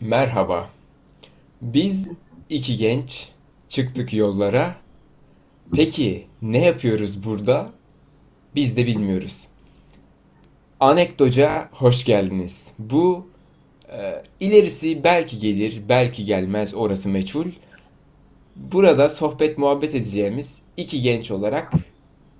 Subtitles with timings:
[0.00, 0.68] Merhaba.
[1.62, 2.12] Biz
[2.48, 3.28] iki genç
[3.68, 4.74] çıktık yollara.
[5.74, 7.70] Peki ne yapıyoruz burada?
[8.54, 9.48] Biz de bilmiyoruz.
[10.80, 12.72] Anekdoca hoş geldiniz.
[12.78, 13.26] Bu
[13.92, 17.46] e, ilerisi belki gelir, belki gelmez orası meçhul.
[18.56, 21.72] Burada sohbet muhabbet edeceğimiz iki genç olarak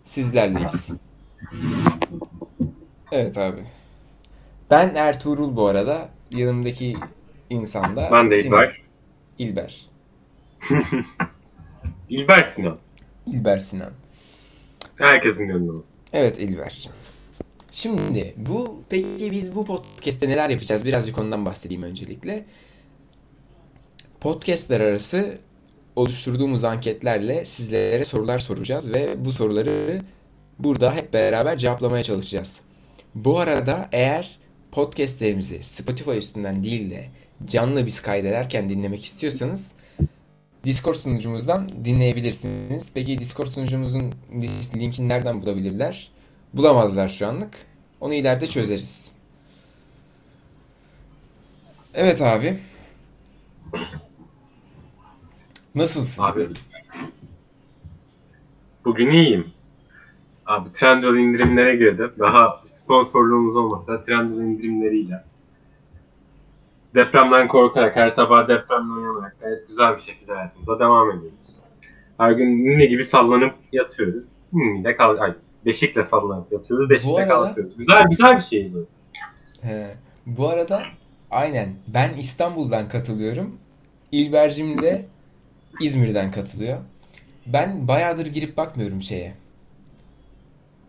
[0.03, 0.93] sizlerleyiz.
[3.13, 3.61] Evet abi.
[4.71, 6.09] Ben Ertuğrul bu arada.
[6.31, 6.97] Yanımdaki
[7.51, 8.65] insan da Ben de Sinan.
[8.65, 8.83] İlber.
[9.39, 9.89] İlber.
[12.09, 12.79] İlber Sinan.
[13.27, 13.93] İlber Sinan.
[14.97, 15.95] Herkesin gönlü olsun.
[16.13, 16.89] Evet İlber.
[17.71, 20.85] Şimdi bu peki biz bu podcast'te neler yapacağız?
[20.85, 22.45] Birazcık ondan bahsedeyim öncelikle.
[24.21, 25.39] Podcast'ler arası
[25.97, 30.01] oluşturduğumuz anketlerle sizlere sorular soracağız ve bu soruları
[30.59, 32.63] burada hep beraber cevaplamaya çalışacağız.
[33.15, 34.39] Bu arada eğer
[34.73, 37.05] podcastlerimizi Spotify üstünden değil de
[37.47, 39.75] canlı biz kaydederken dinlemek istiyorsanız
[40.65, 42.95] Discord sunucumuzdan dinleyebilirsiniz.
[42.95, 44.13] Peki Discord sunucumuzun
[44.77, 46.11] linkini nereden bulabilirler?
[46.55, 47.67] Bulamazlar şu anlık.
[48.01, 49.15] Onu ileride çözeriz.
[51.95, 52.59] Evet abi.
[55.75, 56.23] Nasılsın?
[56.23, 56.49] Abi.
[58.85, 59.53] Bugün iyiyim.
[60.47, 62.11] Abi Trendyol indirimlere girdi.
[62.19, 65.25] Daha sponsorluğumuz olmasa Trendyol indirimleriyle.
[66.95, 71.39] Depremden korkarak, her sabah depremle uyanarak gayet güzel bir şekilde hayatımıza devam ediyoruz.
[72.19, 74.25] Her gün ninni gibi sallanıp yatıyoruz.
[74.53, 75.35] Ninni de kal ay,
[75.67, 77.77] beşikle sallanıp yatıyoruz, beşikle arada- kalkıyoruz.
[77.77, 78.87] Güzel güzel bir şey bu.
[79.63, 79.95] He.
[80.27, 80.83] Bu arada
[81.31, 83.57] aynen ben İstanbul'dan katılıyorum.
[84.13, 85.05] İlbercim de
[85.81, 86.79] İzmir'den katılıyor.
[87.47, 89.35] Ben bayağıdır girip bakmıyorum şeye.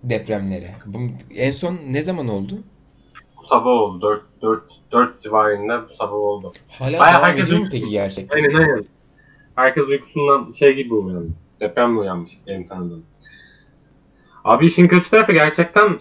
[0.04, 0.72] Depremlere.
[0.86, 0.98] Bu,
[1.36, 2.64] en son ne zaman oldu?
[3.50, 4.02] Sabah oldu.
[4.02, 6.54] 4, 4, 4 civarında bu sabah oldu.
[6.80, 8.38] Hala Bayağı devam herkes ediyor mu peki gerçekten?
[8.38, 8.86] Aynen aynen.
[9.56, 11.30] Herkes uykusundan şey gibi uyandı.
[11.60, 13.06] Depremle uyanmış benim tanıdığım.
[14.44, 16.00] Abi işin kötü tarafı gerçekten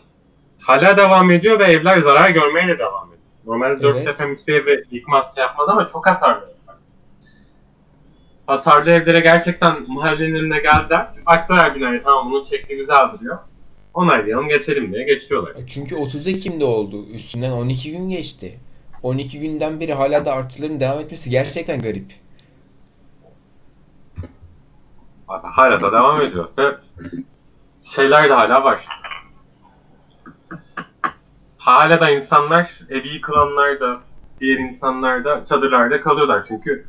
[0.60, 3.22] hala devam ediyor ve evler zarar görmeye de devam ediyor.
[3.46, 4.06] Normalde 4 Evet.
[4.06, 6.54] deprem hiçbir evi yıkmaz şey yapmaz ama çok hasarlı.
[8.46, 11.06] Hasarlı evlere gerçekten mahallenin önüne geldiler.
[11.26, 13.38] Baktılar binaya tamam bunun şekli güzel duruyor.
[13.98, 15.52] Onaylayalım geçelim diye geçiyorlar.
[15.66, 17.06] Çünkü 30 Ekim'de oldu.
[17.06, 18.58] Üstünden 12 gün geçti.
[19.02, 22.12] 12 günden beri hala da artçıların devam etmesi gerçekten garip.
[25.26, 26.48] Hala da devam ediyor.
[26.58, 26.76] Ve
[27.82, 28.86] şeyler de hala var.
[31.58, 34.00] Hala da insanlar, evi yıkılanlar da,
[34.40, 36.44] diğer insanlar da çadırlarda kalıyorlar.
[36.48, 36.86] Çünkü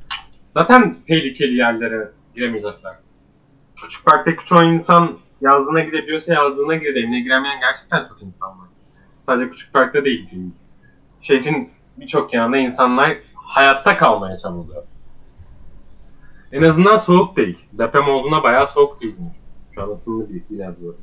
[0.50, 2.94] zaten tehlikeli yerlere giremeyecekler.
[3.76, 6.96] Küçük parktaki çoğu insan yazlığına gidebiliyorsa yazlığına giriyor.
[6.96, 8.68] Evine giremeyen gerçekten çok insan var.
[9.26, 10.30] Sadece küçük parkta değil.
[11.22, 14.84] Şehrin birçok yanında insanlar hayatta kalmaya çabalıyor.
[16.52, 17.58] En azından soğuk değil.
[17.74, 19.32] Deprem olduğuna bayağı soğuk İzmir.
[19.76, 20.98] Şu an ısındı bir yine bu.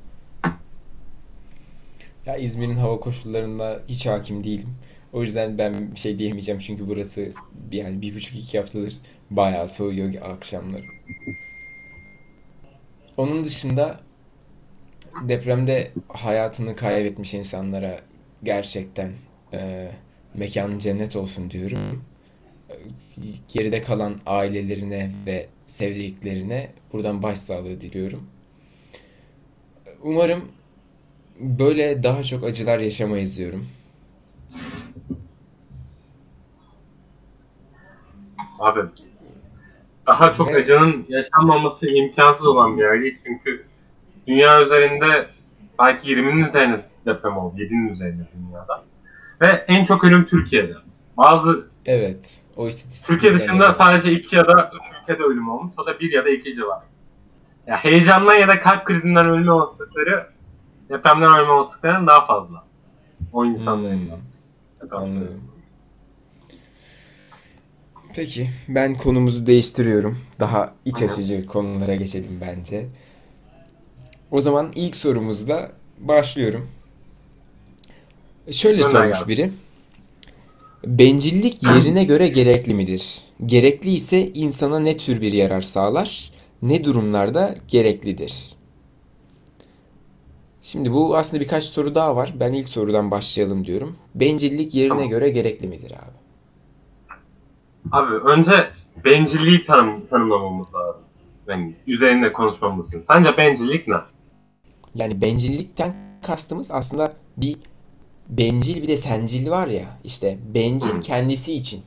[2.26, 4.68] Ya İzmir'in hava koşullarında hiç hakim değilim.
[5.12, 7.32] O yüzden ben bir şey diyemeyeceğim çünkü burası
[7.72, 8.96] yani bir buçuk iki haftadır
[9.30, 10.84] bayağı soğuyor akşamları.
[13.16, 14.00] Onun dışında
[15.22, 17.98] depremde hayatını kaybetmiş insanlara
[18.42, 19.12] gerçekten
[19.52, 19.88] e,
[20.34, 21.78] mekanı cennet olsun diyorum.
[23.48, 28.26] Geride kalan ailelerine ve sevdiklerine buradan başsağlığı diliyorum.
[30.02, 30.44] Umarım
[31.40, 33.66] böyle daha çok acılar yaşamayız diyorum.
[38.58, 38.80] Abi
[40.06, 43.22] daha çok Ve- acının yaşanmaması imkansız olan bir yerdeyiz.
[43.26, 43.66] Çünkü
[44.26, 45.26] dünya üzerinde
[45.78, 47.56] belki 20'nin üzerinde deprem oldu.
[47.58, 48.84] 7'nin üzerinde dünyada.
[49.40, 50.74] Ve en çok ölüm Türkiye'de.
[51.16, 52.68] Bazı Evet, o
[53.06, 53.76] Türkiye dışında evet.
[53.76, 55.72] sadece 2 ya da 3 ülkede ölüm olmuş.
[55.78, 56.84] O da 1 ya da 2 civarı.
[57.66, 60.26] Ya heyecandan ya da kalp krizinden ölme olasılıkları
[60.88, 62.64] depremden ölme olasılıklarının daha fazla.
[63.32, 64.10] O insanların
[64.80, 65.40] Hmm, anladım.
[68.14, 70.18] Peki, ben konumuzu değiştiriyorum.
[70.40, 72.86] Daha iç açıcı konulara geçelim bence.
[74.30, 76.68] O zaman ilk sorumuzla başlıyorum.
[78.50, 79.28] Şöyle Gönder sormuş gelsin.
[79.28, 79.52] biri.
[80.86, 83.18] Bencillik yerine göre gerekli midir?
[83.46, 86.30] Gerekli ise insana ne tür bir yarar sağlar?
[86.62, 88.56] Ne durumlarda gereklidir?
[90.60, 92.34] Şimdi bu aslında birkaç soru daha var.
[92.40, 93.96] Ben ilk sorudan başlayalım diyorum.
[94.14, 95.08] Bencillik yerine Tamam.
[95.08, 96.16] göre gerekli midir abi?
[97.92, 98.70] Abi önce
[99.04, 101.02] bencilliği tanım, tanımlamamız lazım.
[101.48, 103.04] Yani üzerinde konuşmamız için.
[103.08, 103.96] Sence bencillik ne?
[104.96, 107.56] Yani bencillikten kastımız aslında bir
[108.28, 109.84] bencil bir de sencil var ya.
[110.04, 111.82] İşte bencil kendisi için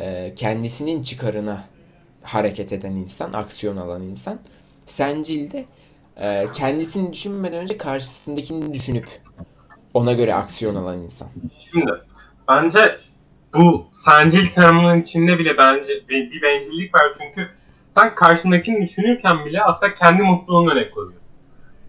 [0.00, 1.64] e, kendisinin çıkarına
[2.22, 4.38] hareket eden insan, aksiyon alan insan.
[4.86, 5.64] Sencil de
[6.16, 9.08] e, kendisini düşünmeden önce karşısındakini düşünüp
[9.94, 11.28] ona göre aksiyon alan insan.
[11.70, 11.90] Şimdi
[12.48, 12.98] bence
[13.54, 17.48] bu sencil tanımının içinde bile bence bir bir bencillik var çünkü
[17.94, 21.17] sen karşındakini düşünürken bile aslında kendi mutluluğunu öne koyuyorsun.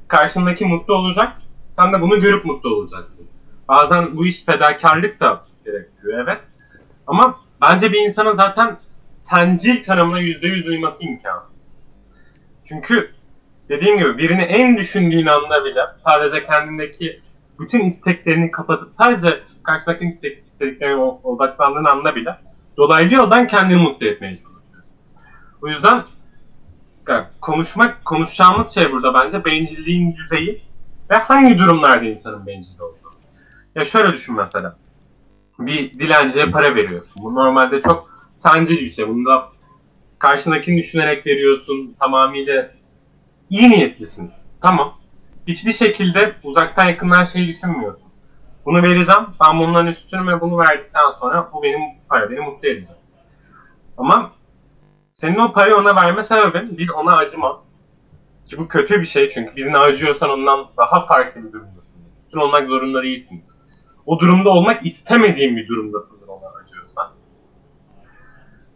[0.10, 1.38] Karşındaki mutlu olacak,
[1.70, 3.28] sen de bunu görüp mutlu olacaksın.
[3.68, 6.46] Bazen bu iş fedakarlık da gerektiriyor evet.
[7.08, 8.78] Ama bence bir insana zaten
[9.14, 11.80] sencil tanımına yüzde yüz uyması imkansız.
[12.66, 13.12] Çünkü
[13.70, 17.22] dediğim gibi birini en düşündüğün anda bile sadece kendindeki
[17.60, 22.38] bütün isteklerini kapatıp sadece karşıdakinin istek, istediklerine odaklandığın anda bile
[22.78, 24.98] dolaylı yoldan kendini mutlu etmeye çalışıyorsun.
[25.62, 26.04] O yüzden
[27.10, 30.64] yani konuşmak, konuşacağımız şey burada bence bencilliğin düzeyi
[31.10, 33.14] ve hangi durumlarda insanın bencil olduğu.
[33.76, 34.78] Ya şöyle düşün mesela.
[35.60, 37.14] Bir dilenciye para veriyorsun.
[37.24, 39.08] Bu normalde çok sancılı bir şey.
[39.08, 39.50] Bunda
[40.20, 41.96] karşındakini düşünerek veriyorsun.
[42.00, 42.72] Tamamıyla
[43.50, 44.32] iyi niyetlisin.
[44.62, 44.94] Tamam.
[45.48, 48.08] Hiçbir şekilde uzaktan yakından şey düşünmüyorsun.
[48.66, 49.26] Bunu vereceğim.
[49.42, 51.80] Ben bundan üstünüm ve bunu verdikten sonra bu benim
[52.10, 52.96] para beni mutlu edecek.
[53.98, 54.32] Ama
[55.20, 57.64] senin o parayı ona verme sebebin bir ona acıma.
[58.46, 62.02] Ki bu kötü bir şey çünkü birine acıyorsan ondan daha farklı bir durumdasın.
[62.14, 63.44] Üstün olmak zorunda değilsin.
[64.06, 67.08] O durumda olmak istemediğin bir durumdasındır ona acıyorsan.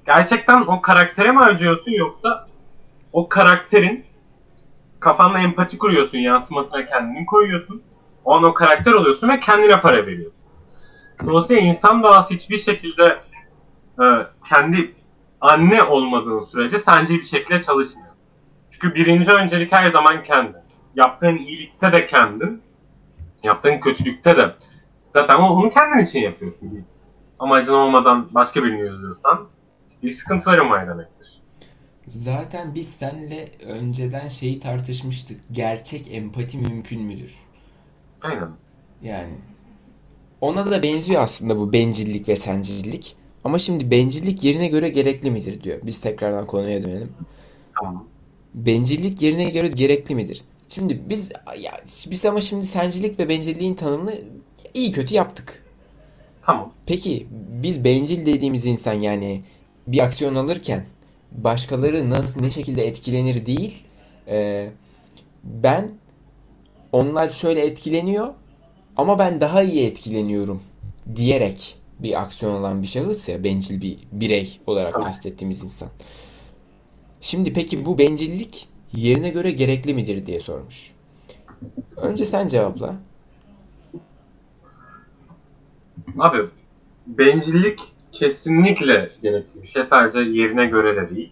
[0.06, 2.48] Gerçekten o karaktere mi acıyorsun yoksa
[3.13, 4.06] o karakterin
[5.00, 7.84] kafanda empati kuruyorsun, yansımasına kendini koyuyorsun.
[8.25, 10.45] O an o karakter oluyorsun ve kendine para veriyorsun.
[11.25, 13.19] Dolayısıyla insan doğası hiçbir şekilde
[14.00, 14.06] e,
[14.50, 15.03] kendi
[15.44, 18.13] anne olmadığın sürece sence bir şekilde çalışmıyor.
[18.69, 20.56] Çünkü birinci öncelik her zaman kendin.
[20.95, 22.62] Yaptığın iyilikte de kendin.
[23.44, 24.56] Yaptığın kötülükte de.
[25.13, 26.86] Zaten onu kendin için yapıyorsun.
[27.40, 29.48] Amacın olmadan başka birini yazıyorsan
[30.04, 31.42] bir sıkıntıların var demektir.
[32.07, 35.42] Zaten biz seninle önceden şeyi tartışmıştık.
[35.51, 37.36] Gerçek empati mümkün müdür?
[38.22, 38.50] Aynen.
[39.01, 39.34] Yani
[40.42, 43.18] ona da benziyor aslında bu bencillik ve sencillik.
[43.44, 45.80] Ama şimdi bencillik yerine göre gerekli midir diyor.
[45.84, 47.12] Biz tekrardan konuya dönelim.
[47.80, 48.07] Tamam.
[48.54, 50.44] Bencillik yerine göre gerekli midir?
[50.69, 51.72] Şimdi biz ya
[52.12, 54.16] biz ama şimdi sencilik ve bencilliğin tanımını
[54.74, 55.63] iyi kötü yaptık.
[56.42, 56.74] Tamam.
[56.86, 57.28] Peki
[57.63, 59.42] biz bencil dediğimiz insan yani
[59.88, 60.86] bir aksiyon alırken
[61.31, 63.84] başkaları nasıl ne şekilde etkilenir değil
[64.28, 64.69] e,
[65.44, 65.92] ben
[66.92, 68.28] onlar şöyle etkileniyor
[68.98, 70.63] ama ben daha iyi etkileniyorum
[71.16, 75.08] diyerek bir aksiyon alan bir şahıs ya bencil bir birey olarak Tamam.
[75.08, 75.90] kastettiğimiz insan.
[77.22, 80.92] Şimdi peki bu bencillik yerine göre gerekli midir diye sormuş.
[81.98, 82.96] Önce sen cevapla.
[86.20, 86.38] Abi
[87.08, 87.80] bencillik
[88.12, 89.84] kesinlikle gerekli bir şey.
[89.84, 91.32] Sadece yerine göre de değil.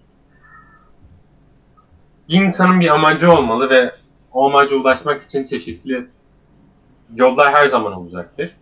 [2.28, 3.96] İnsanın bir amacı olmalı ve
[4.32, 6.08] o amaca ulaşmak için çeşitli
[7.16, 8.56] yollar her zaman olacaktır.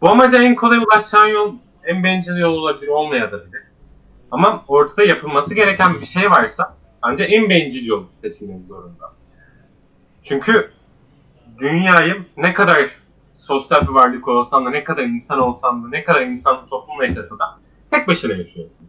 [0.00, 1.54] Bu amaca en kolay ulaşacağın yol
[1.84, 3.62] en bencil yol olabilir, olmayabilir.
[4.30, 9.12] Ama ortada yapılması gereken bir şey varsa bence en bencil yol seçilmek zorunda.
[10.22, 10.72] Çünkü
[11.58, 12.90] dünyayı ne kadar
[13.32, 17.38] sosyal bir varlık olsan da, ne kadar insan olsan da, ne kadar insan toplumla yaşasa
[17.38, 17.58] da
[17.90, 18.86] tek başına yaşıyorsun.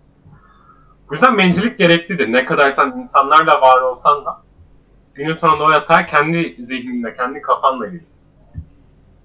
[1.09, 2.31] Bu yüzden bencillik gereklidir.
[2.33, 4.41] Ne kadar sen insanlarla var olsan da
[5.13, 8.09] günün sonunda o yatağa kendi zihninde, kendi kafanla giriyorsun.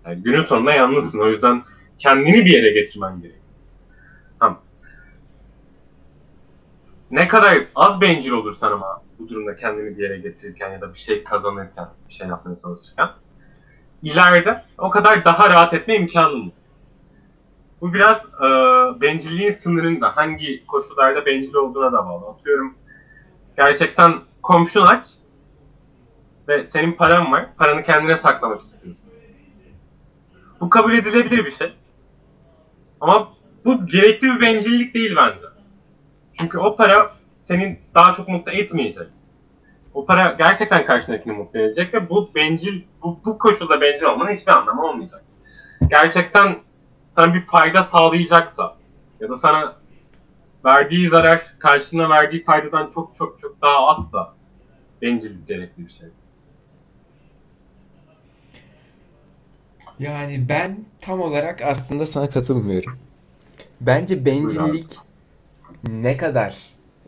[0.06, 1.18] Yani günün sonunda yalnızsın.
[1.18, 1.62] O yüzden
[1.98, 3.44] kendini bir yere getirmen gerekiyor.
[4.40, 4.60] Tamam.
[7.10, 10.98] Ne kadar az bencil olursan ama bu durumda kendini bir yere getirirken ya da bir
[10.98, 13.08] şey kazanırken, bir şey yapmaya çalışırken
[14.04, 16.52] ileride o kadar daha rahat etme imkanın.
[17.80, 18.48] Bu biraz e,
[19.00, 22.26] bencilliğin sınırında hangi koşullarda bencil olduğuna da bağlı.
[22.26, 22.74] Atıyorum
[23.56, 25.06] gerçekten komşun aç
[26.48, 27.46] ve senin paran var.
[27.56, 28.96] Paranı kendine saklamak istiyorsun.
[30.60, 31.72] Bu kabul edilebilir bir şey.
[33.04, 33.32] Ama
[33.64, 35.46] bu gerekli bir bencillik değil bence.
[36.32, 39.06] Çünkü o para senin daha çok mutlu etmeyecek.
[39.94, 44.52] O para gerçekten karşındakini mutlu edecek ve bu bencil, bu, bu koşulda bencil olmanın hiçbir
[44.52, 45.24] anlamı olmayacak.
[45.90, 46.58] Gerçekten
[47.10, 48.76] sana bir fayda sağlayacaksa
[49.20, 49.76] ya da sana
[50.64, 54.34] verdiği zarar karşılığına verdiği faydadan çok çok çok daha azsa
[55.02, 56.08] bencillik gerekli bir şey.
[59.98, 62.98] Yani ben tam olarak aslında sana katılmıyorum.
[63.80, 64.98] Bence bencillik
[65.88, 66.56] ne kadar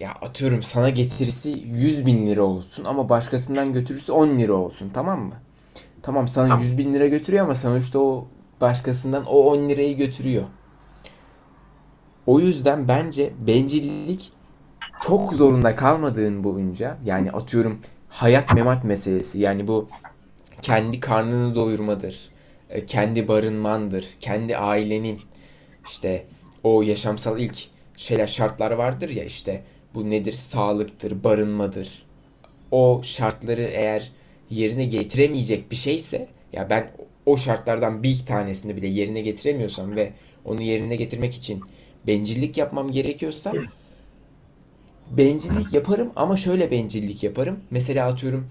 [0.01, 5.21] ya atıyorum sana getirisi 100 bin lira olsun ama başkasından götürüsü 10 lira olsun tamam
[5.21, 5.35] mı?
[6.03, 6.63] Tamam sana Tamam.
[6.63, 8.27] 100 bin lira götürüyor ama sonuçta o
[8.61, 10.45] başkasından o 10 lirayı götürüyor.
[12.27, 14.33] O yüzden bence bencillik
[15.01, 17.79] çok zorunda kalmadığın boyunca yani atıyorum
[18.09, 19.89] hayat memat meselesi yani bu
[20.63, 22.29] kendi karnını doyurmadır,
[22.85, 25.21] kendi barınmandır, kendi ailenin
[25.87, 26.27] işte
[26.63, 27.57] o yaşamsal ilk
[27.97, 29.63] şeyler şartlar vardır ya işte
[29.95, 30.33] bu nedir?
[30.33, 32.07] Sağlıktır, barınmadır.
[32.71, 34.13] O şartları eğer
[34.51, 36.91] yerine getiremeyecek bir şeyse ya ben
[37.27, 40.13] o şartlardan bir tanesini bile yerine getiremiyorsam ve
[40.45, 41.61] onu yerine getirmek için
[42.07, 43.53] bencillik yapmam gerekiyorsa
[45.11, 47.61] bencillik yaparım ama şöyle bencillik yaparım.
[47.71, 48.47] Mesela atıyorum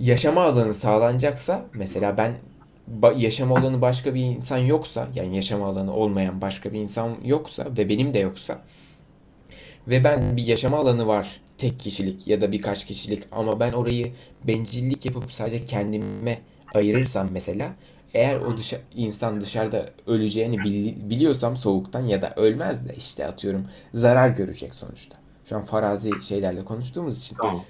[0.00, 2.34] yaşama alanı sağlanacaksa mesela ben
[3.02, 7.66] ba- yaşama alanı başka bir insan yoksa yani yaşama alanı olmayan başka bir insan yoksa
[7.78, 8.62] ve benim de yoksa
[9.88, 14.12] ve ben bir yaşama alanı var tek kişilik ya da birkaç kişilik ama ben orayı
[14.44, 16.38] bencillik yapıp sadece kendime
[16.74, 17.72] ayırırsam mesela
[18.14, 23.66] eğer o dışa, insan dışarıda öleceğini bili- biliyorsam soğuktan ya da ölmez de işte atıyorum
[23.94, 25.16] zarar görecek sonuçta.
[25.44, 27.36] Şu an farazi şeylerle konuştuğumuz için.
[27.36, 27.64] Tamam.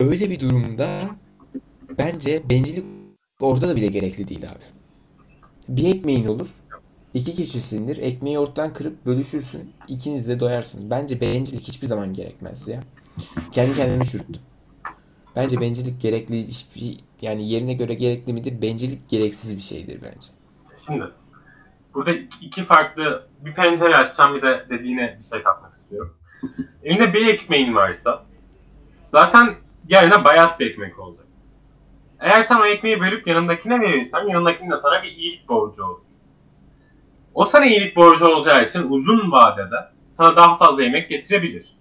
[0.00, 1.00] Öyle bir durumda
[1.98, 2.84] bence bencillik
[3.44, 4.64] orada da bile gerekli değil abi.
[5.68, 6.48] Bir ekmeğin olur.
[7.14, 7.96] iki kişisindir.
[7.96, 9.72] Ekmeği ortadan kırıp bölüşürsün.
[9.88, 10.90] İkiniz de doyarsınız.
[10.90, 12.82] Bence bencillik hiçbir zaman gerekmez ya.
[13.52, 14.42] Kendi kendimi çürüttüm.
[15.36, 18.62] Bence bencillik gerekli hiçbir yani yerine göre gerekli midir?
[18.62, 20.28] Bencillik gereksiz bir şeydir bence.
[20.86, 21.04] Şimdi
[21.94, 26.16] burada iki farklı bir pencere açacağım bir de dediğine bir şey katmak istiyorum.
[26.82, 28.24] Elinde bir ekmeğin varsa
[29.08, 29.54] zaten
[29.88, 31.26] yerine bayat bir ekmek olacak.
[32.24, 36.00] Eğer sen o ekmeği bölüp yanındakine verirsen yanındakinin de sana bir iyilik borcu olur.
[37.34, 39.76] O sana iyilik borcu olacağı için uzun vadede
[40.10, 41.76] sana daha fazla yemek getirebilir.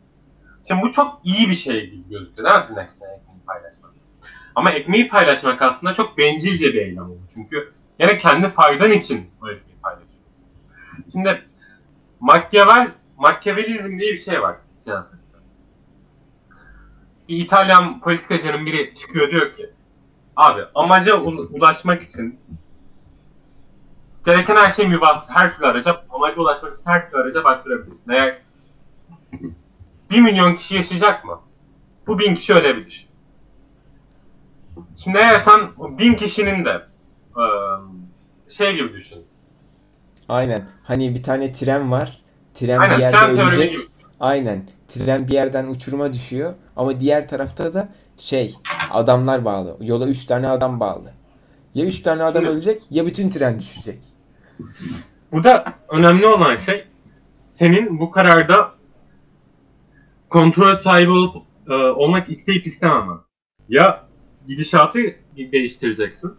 [0.67, 3.91] Şimdi bu çok iyi bir şey gibi gözüküyor değil mi tırnak ekmeği paylaşmak?
[4.55, 7.19] Ama ekmeği paylaşmak aslında çok bencilce bir eylem olur.
[7.33, 10.33] Çünkü yani kendi faydan için o ekmeği paylaşıyorsun.
[11.11, 11.41] Şimdi
[12.19, 15.37] Machiavel, Machiavellizm diye bir şey var siyasette.
[17.29, 19.69] Bir İtalyan politikacının biri çıkıyor diyor ki
[20.35, 22.39] Abi amaca ul- ulaşmak için
[24.25, 25.29] gereken her şey mübah.
[25.29, 28.11] Her türlü araca, amaca ulaşmak için her türlü araca başvurabilirsin.
[28.11, 28.37] Eğer
[30.11, 31.39] 1 milyon kişi yaşayacak mı?
[32.07, 33.07] Bu bin kişi ölebilir.
[34.97, 35.59] Şimdi eğer sen
[35.97, 36.85] bin kişinin de
[38.49, 39.25] şey gibi düşün.
[40.29, 40.67] Aynen.
[40.83, 42.21] Hani bir tane tren var.
[42.53, 43.73] Tren Aynen bir yerde tren ölecek.
[43.73, 43.83] gibi.
[44.19, 44.63] Aynen.
[44.87, 47.89] Tren bir yerden uçuruma düşüyor ama diğer tarafta da
[48.23, 48.55] şey
[48.91, 49.77] adamlar bağlı.
[49.81, 51.11] Yola 3 tane adam bağlı.
[51.75, 53.99] Ya 3 tane adam Şimdi- ölecek ya bütün tren düşecek.
[55.31, 56.87] Burada önemli olan şey
[57.47, 58.71] senin bu kararda
[60.29, 61.35] kontrol sahibi olup
[61.69, 63.17] e, olmak isteyip istememen.
[63.69, 64.07] Ya
[64.47, 64.99] gidişatı
[65.35, 66.33] değiştireceksin.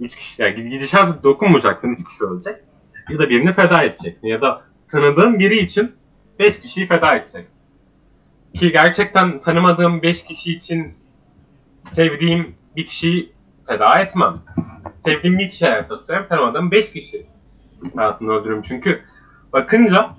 [0.00, 2.56] Üç kişi, yani gidişatı dokunmayacaksın, üç kişi ölecek.
[3.10, 4.28] Ya da birini feda edeceksin.
[4.28, 5.92] Ya da tanıdığın biri için
[6.38, 7.60] beş kişiyi feda edeceksin.
[8.54, 10.94] Ki gerçekten tanımadığım beş kişi için
[11.94, 13.32] sevdiğim bir kişiyi
[13.66, 14.34] feda etmem.
[14.96, 17.26] Sevdiğim bir kişi hayatta tutarım, tanımadığım beş kişi
[17.96, 18.62] hayatımı öldürürüm.
[18.62, 19.02] Çünkü
[19.52, 20.10] bakınca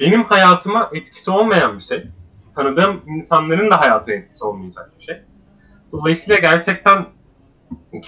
[0.00, 2.06] benim hayatıma etkisi olmayan bir şey.
[2.54, 5.22] Tanıdığım insanların da hayatına etkisi olmayacak bir şey.
[5.92, 7.06] Dolayısıyla gerçekten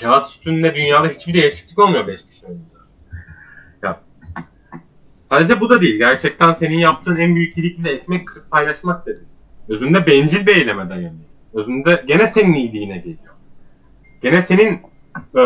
[0.01, 2.81] kağıt üstünde dünyada hiçbir değişiklik olmuyor 5 kişi önünde.
[5.31, 5.99] Sadece bu da değil.
[5.99, 9.21] Gerçekten senin yaptığın en büyük iyilik de ekmek kırıp paylaşmak dedi.
[9.69, 11.30] Özünde bencil bir eyleme dayanıyor.
[11.55, 13.35] Özünde gene senin iyiliğine geliyor.
[14.23, 14.73] Gene senin
[15.35, 15.41] e,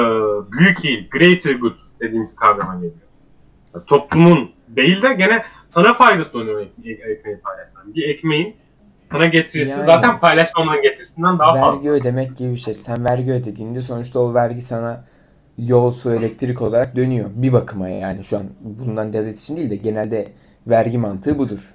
[0.52, 2.92] büyük iyilik, greater good dediğimiz kavrama geliyor.
[3.74, 7.94] Ya, toplumun değil de gene sana faydası dönüyor ek- ek- ekmeği paylaşman.
[7.94, 8.54] Bir ekmeğin
[9.04, 11.76] sana getirisi Yani- zaten paylaşmamanın getirisinden daha fazla.
[11.76, 12.74] Vergi ödemek gibi bir şey.
[12.74, 15.04] Sen vergi ödediğinde sonuçta o vergi sana
[15.58, 17.30] yol, su, elektrik olarak dönüyor.
[17.34, 20.32] Bir bakıma yani şu an bundan devlet için değil de genelde
[20.66, 21.74] vergi mantığı budur.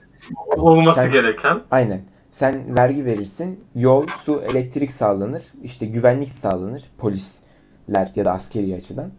[0.57, 2.01] Olması Sen- gereken Aynen.
[2.31, 9.11] Sen vergi verirsin, yol, su, elektrik sağlanır, işte güvenlik sağlanır, polisler ya da askeri açıdan.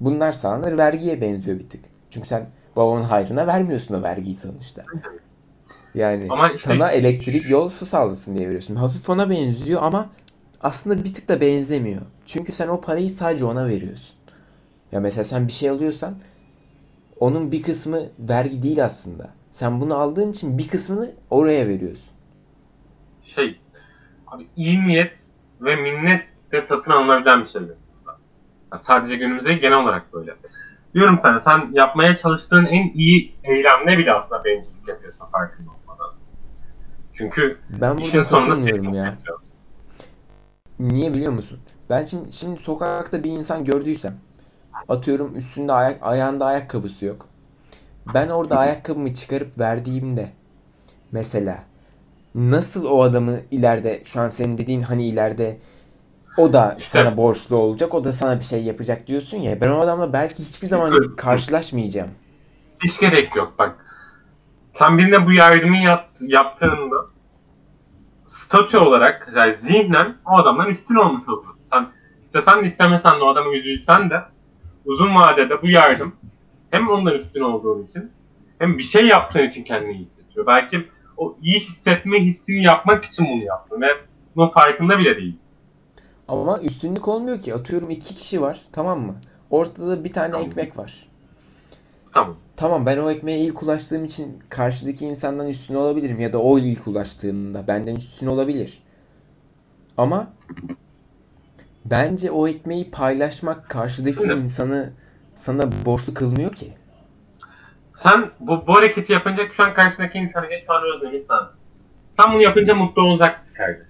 [0.00, 1.80] Bunlar sağlanır, vergiye benziyor bir tık.
[2.10, 2.46] Çünkü sen
[2.76, 4.84] babamın hayrına vermiyorsun o vergiyi sonuçta.
[5.94, 8.76] Yani Ama işte- sana elektrik, yol, su sağlasın diye veriyorsun.
[8.76, 10.10] Hafif ona benziyor ama
[10.60, 12.02] aslında bir tık da benzemiyor.
[12.26, 14.16] Çünkü sen o parayı sadece ona veriyorsun.
[14.92, 16.14] Ya mesela sen bir şey alıyorsan
[17.20, 19.30] onun bir kısmı vergi değil aslında.
[19.50, 22.10] Sen bunu aldığın için bir kısmını oraya veriyorsun.
[23.38, 23.60] Şey
[24.26, 25.18] abi iyi niyet
[25.60, 27.62] ve minnet de satın alınabilen bir şey.
[28.72, 30.36] Ya sadece günümüzde genel olarak böyle.
[30.94, 36.14] Diyorum sana sen yapmaya çalıştığın en iyi eylemde bile aslında bencillik yapıyorsun farkında olmadan.
[37.14, 39.04] Çünkü Ben işin burada sonunda katılmıyorum ya.
[39.04, 39.38] yapıyor.
[40.78, 41.58] Niye biliyor musun?
[41.90, 44.14] Ben şimdi, şimdi sokakta bir insan gördüysem
[44.88, 47.28] atıyorum üstünde ayak, ayağında ayakkabısı yok
[48.14, 50.32] Ben orada ayakkabımı çıkarıp verdiğimde
[51.12, 51.64] mesela
[52.38, 55.58] nasıl o adamı ileride şu an senin dediğin hani ileride
[56.36, 59.60] o da İşte- sana borçlu olacak, o da sana bir şey yapacak diyorsun ya.
[59.60, 62.10] Ben o adamla belki hiçbir zaman karşılaşmayacağım.
[62.84, 63.84] Hiç gerek yok bak.
[64.70, 66.96] Sen birine bu yardımı yap, yaptığında
[68.26, 71.62] statü olarak yani zihnen o adamdan üstün olmuş oluyorsun.
[71.70, 71.86] Sen
[72.20, 74.22] istesen de istemesen de o adamı üzülsen de
[74.84, 76.14] uzun vadede bu yardım
[76.70, 78.10] hem ondan üstün olduğun için
[78.58, 80.46] hem bir şey yaptığın için kendini iyi hissediyor.
[80.46, 83.86] Belki o iyi hissetme hissini yapmak için bunu yaptın ve
[84.36, 85.50] bunun farkında bile değilsin.
[86.28, 87.54] Ama üstünlük olmuyor ki.
[87.54, 89.14] Atıyorum iki kişi var, tamam mı?
[89.50, 90.46] Ortada bir tane Tamam.
[90.46, 91.08] ekmek var.
[92.12, 92.36] Tamam.
[92.56, 96.88] Tamam ben o ekmeğe ilk ulaştığım için karşıdaki insandan üstün olabilirim ya da o ilk
[96.88, 98.82] ulaştığında benden üstün olabilir.
[99.96, 100.32] Ama
[101.84, 104.92] bence o ekmeği paylaşmak karşıdaki insanı
[105.34, 106.72] sana borçlu kılmıyor ki.
[108.02, 111.56] Sen bu, bu hareketi yapınca şu an karşındaki insanı geç şu an özlemiş sensin.
[112.10, 113.86] Sen bunu yapınca mutlu olacak mısın kardeş?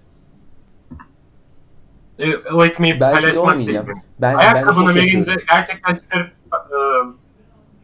[2.18, 3.86] E, o ekmeği Belki de paylaşmak olmayacağım.
[3.86, 3.98] değil.
[4.20, 5.42] Ben ben Ayakkabını çok verince yapıyorum.
[5.54, 6.78] gerçekten çıkarıp e,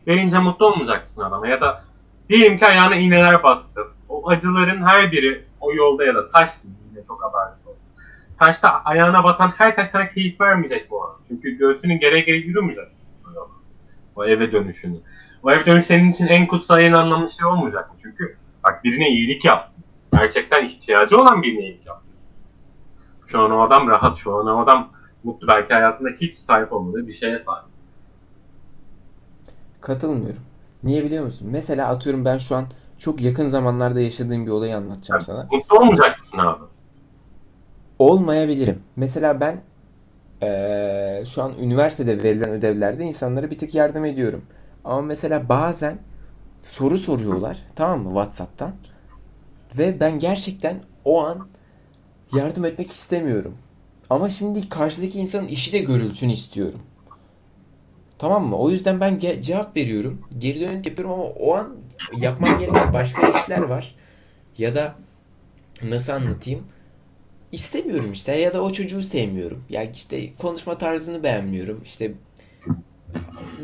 [0.07, 1.49] verince mutlu olmayacak mısın adama?
[1.49, 1.85] Ya da
[2.29, 3.81] diyelim ki ayağına iğneler battı.
[4.09, 6.51] O acıların her biri o yolda ya da taş
[6.93, 7.79] yine çok abartı oldu.
[8.39, 11.19] Taşta ayağına batan her taş sana keyif vermeyecek bu arada.
[11.29, 12.85] Çünkü göğsünün gere gere yürümeyecek
[13.35, 13.51] yolda?
[14.17, 14.97] O eve dönüşünü.
[15.45, 17.97] O eve dönüş senin için en kutsal en anlamlı şey olmayacak mı?
[18.03, 19.85] Çünkü bak birine iyilik yaptın.
[20.13, 22.11] Gerçekten ihtiyacı olan birine iyilik yaptın.
[23.27, 24.93] Şu an o adam rahat, şu an o adam
[25.25, 25.49] mutlu.
[25.49, 27.65] Belki hayatında hiç sahip olmadığı bir şeye sahip.
[29.81, 30.43] Katılmıyorum.
[30.85, 31.49] Niye biliyor musun?
[31.53, 32.65] Mesela atıyorum ben şu an
[32.99, 35.49] çok yakın zamanlarda yaşadığım bir olayı anlatacağım sana.
[35.53, 36.65] Mutlu olmayacak mısın abi?
[37.99, 38.83] Olmayabilirim.
[38.97, 39.61] Mesela ben
[40.43, 44.43] eee, şu an üniversitede verilen ödevlerde insanlara bir tık yardım ediyorum.
[44.85, 45.99] Ama mesela bazen
[46.65, 48.75] soru soruyorlar tamam mı WhatsApp'tan
[49.79, 51.47] ve ben gerçekten o an
[52.33, 53.55] yardım etmek istemiyorum.
[54.11, 56.81] Ama şimdi karşıdaki insanın işi de görülsün istiyorum.
[58.19, 58.57] Tamam mı?
[58.57, 60.23] O yüzden ben ge- cevap veriyorum.
[60.39, 61.77] Geri dönüt yapıyorum ama o an
[62.19, 63.95] yapmam gereken başka işler var.
[64.59, 64.95] Ya da
[65.83, 66.63] nasıl anlatayım?
[67.53, 69.65] İstemiyorum işte ya da o çocuğu sevmiyorum.
[69.71, 71.81] Ya işte konuşma tarzını beğenmiyorum.
[71.85, 72.13] İşte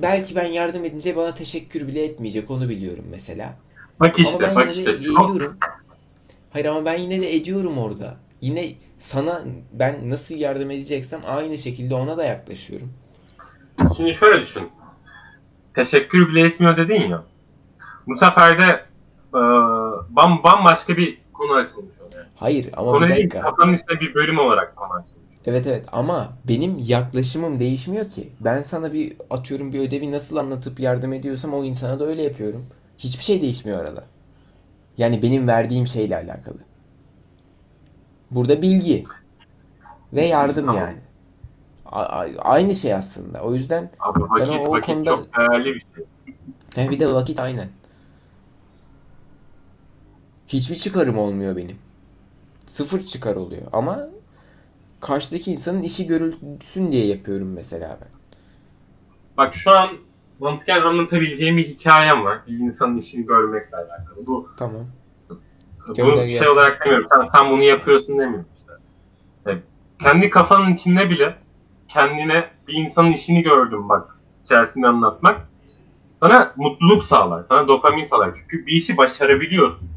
[0.02, 3.54] belki ben yardım edince bana teşekkür bile etmeyecek onu biliyorum mesela.
[4.00, 5.02] Bak Ama işte, ben bak yine de işte.
[5.12, 5.56] Çok, ediyorum.
[6.52, 8.16] Hayır ama ben yine de ediyorum orada.
[8.40, 12.92] Yine sana ben nasıl yardım edeceksem aynı şekilde ona da yaklaşıyorum.
[13.96, 14.68] şimdi şöyle düşün.
[15.74, 17.24] Teşekkür bile etmiyor dedin ya.
[18.06, 18.84] Bu sefer de
[19.34, 19.40] e,
[20.10, 22.24] bam, bambaşka bir konu açılmış oluyor.
[22.36, 23.40] Hayır ama Konu bir değil, dakika.
[23.40, 25.29] kafanın içinde bir bölüm olarak konu açılmış.
[25.46, 28.32] Evet evet ama benim yaklaşımım değişmiyor ki.
[28.40, 32.66] Ben sana bir atıyorum bir ödevi nasıl anlatıp yardım ediyorsam o insana da öyle yapıyorum.
[32.98, 34.04] Hiçbir şey değişmiyor arada.
[34.98, 36.56] Yani benim verdiğim şeyle alakalı.
[38.30, 39.04] Burada bilgi
[40.12, 40.76] ve yardım Tamam.
[40.76, 40.98] yani.
[41.86, 43.40] A- a- aynı şey aslında.
[43.42, 46.04] O yüzden Abi vakit, Ben o- vakit konuda- çok değerli bir şey.
[46.84, 47.68] he bir de vakit aynen.
[50.48, 51.76] Hiçbir çıkarım olmuyor benim.
[52.66, 54.08] Sıfır çıkar oluyor ama
[55.00, 58.08] karşıdaki insanın işi görülsün diye yapıyorum mesela ben.
[59.36, 59.88] Bak şu an
[60.40, 62.38] mantıken anlatabileceğim bir hikayem var.
[62.46, 64.26] Bir insanın işini görmekle alakalı.
[64.26, 64.86] Bu Tamam.
[65.88, 67.08] Bu Gönder şey olarak demiyorum.
[67.16, 68.72] Sen, sen bunu yapıyorsun demiyorum işte.
[69.46, 69.60] Yani
[70.02, 71.36] kendi kafanın içinde bile
[71.88, 74.16] kendine bir insanın işini gördüm bak.
[74.44, 75.40] Hikayesini anlatmak.
[76.16, 77.42] Sana mutluluk sağlar.
[77.42, 78.34] Sana dopamin sağlar.
[78.34, 79.88] Çünkü bir işi başarabiliyorsun.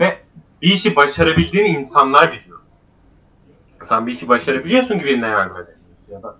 [0.00, 0.18] Ve
[0.62, 2.51] bir işi başarabildiğini insanlar biliyor.
[3.84, 6.12] Sen bir işi başarabiliyorsun ki birine yardım edebiliyorsun.
[6.12, 6.36] Ya da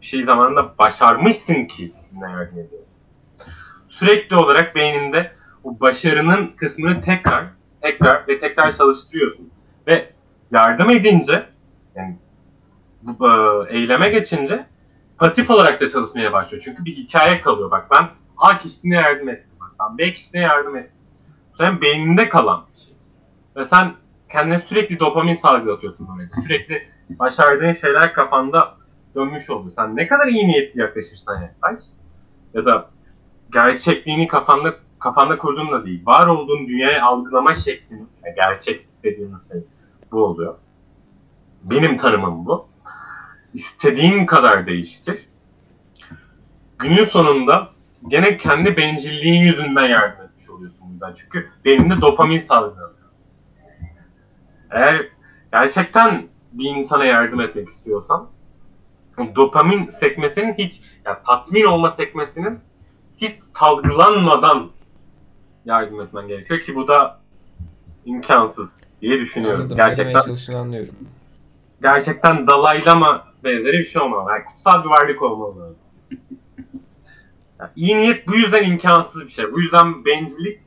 [0.00, 2.96] bir şey zamanında başarmışsın ki birine yardım ediyorsun.
[3.88, 5.32] Sürekli olarak beyninde
[5.64, 7.46] o başarının kısmını tekrar
[7.80, 9.50] tekrar ve tekrar çalıştırıyorsun.
[9.86, 10.10] Ve
[10.50, 11.46] yardım edince
[11.94, 12.16] yani
[13.02, 14.66] bu e, eyleme geçince
[15.18, 16.62] pasif olarak da çalışmaya başlıyor.
[16.64, 17.70] Çünkü bir hikaye kalıyor.
[17.70, 19.50] Bak ben A kişisine yardım ettim.
[19.60, 21.00] Bak ben B kişisine yardım ettim.
[21.58, 22.94] Senin beyninde kalan bir şey.
[23.56, 23.94] Ve sen
[24.32, 26.28] kendine sürekli dopamin salgılatıyorsun böyle.
[26.42, 28.74] Sürekli başardığın şeyler kafanda
[29.14, 29.70] dönmüş oluyor.
[29.70, 31.78] Sen ne kadar iyi niyetli yaklaşırsan yaklaş
[32.54, 32.90] ya da
[33.52, 36.06] gerçekliğini kafanda kafanda kurduğun da değil.
[36.06, 39.60] Var olduğun dünyayı algılama şeklini, yani gerçek dediğimiz şey
[40.12, 40.54] bu oluyor.
[41.62, 42.68] Benim tanımım bu.
[43.54, 45.28] İstediğin kadar değiştir.
[46.78, 47.68] Günün sonunda
[48.08, 51.14] gene kendi bencilliğin yüzünden yardım etmiş oluyorsun bundan.
[51.14, 52.95] Çünkü beyninde dopamin salgılanıyor.
[54.70, 55.08] Eğer
[55.52, 58.28] gerçekten bir insana yardım etmek istiyorsan
[59.36, 62.60] dopamin sekmesinin hiç, yani tatmin olma sekmesinin
[63.16, 64.70] hiç salgılanmadan
[65.64, 67.20] yardım etmen gerekiyor ki bu da
[68.04, 69.60] imkansız diye düşünüyorum.
[69.60, 69.76] Anladım.
[69.76, 70.94] Gerçekten çalıştığını anlıyorum.
[71.82, 74.30] gerçekten dalaylama benzeri bir şey olmalı.
[74.30, 75.76] Yani kutsal bir varlık olmalı lazım.
[77.60, 79.52] Yani iyi niyet bu yüzden imkansız bir şey.
[79.52, 80.60] Bu yüzden bencillik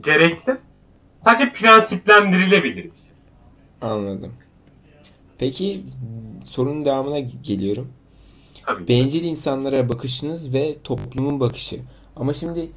[0.00, 0.56] gerekli.
[1.20, 3.10] Sadece prensiplendirilebilir bir şey.
[3.80, 4.32] Anladım.
[5.38, 5.82] Peki
[6.44, 7.88] sorunun devamına geliyorum.
[8.66, 8.88] Tabii.
[8.88, 11.80] Bencil insanlara bakışınız ve toplumun bakışı.
[12.16, 12.70] Ama şimdi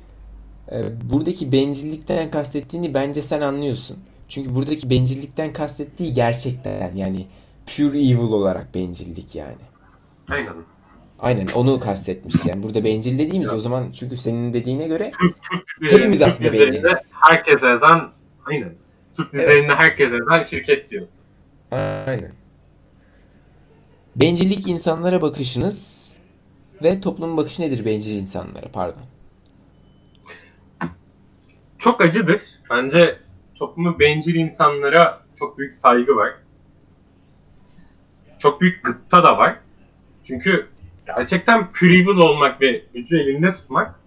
[0.72, 0.78] e,
[1.10, 3.98] buradaki bencillikten kastettiğini bence sen anlıyorsun.
[4.28, 7.28] Çünkü buradaki bencillikten kastettiği gerçekten yani
[7.66, 9.62] pure evil olarak bencillik yani.
[10.30, 10.54] Aynen.
[11.20, 12.64] Aynen onu kastetmiş yani.
[12.64, 15.12] Burada bencil dediğimiz o zaman çünkü senin dediğine göre
[15.82, 17.12] Hepimiz aslında benciliz.
[17.22, 18.02] Herkes ezen,
[18.46, 18.76] aynen.
[19.18, 21.04] Türk dizilerinde herkes ezen şirket CEO.
[22.08, 22.32] aynen.
[24.16, 26.14] Bencillik insanlara bakışınız
[26.84, 29.04] ve toplumun bakışı nedir bencil insanlara pardon.
[31.78, 32.42] Çok acıdır.
[32.70, 33.20] Bence
[33.56, 36.34] toplumu bencil insanlara çok büyük saygı var.
[38.40, 39.60] Çok büyük gıpta da var.
[40.24, 40.68] Çünkü
[41.08, 44.00] gerçekten evil olmak ve gücü elinde tutmak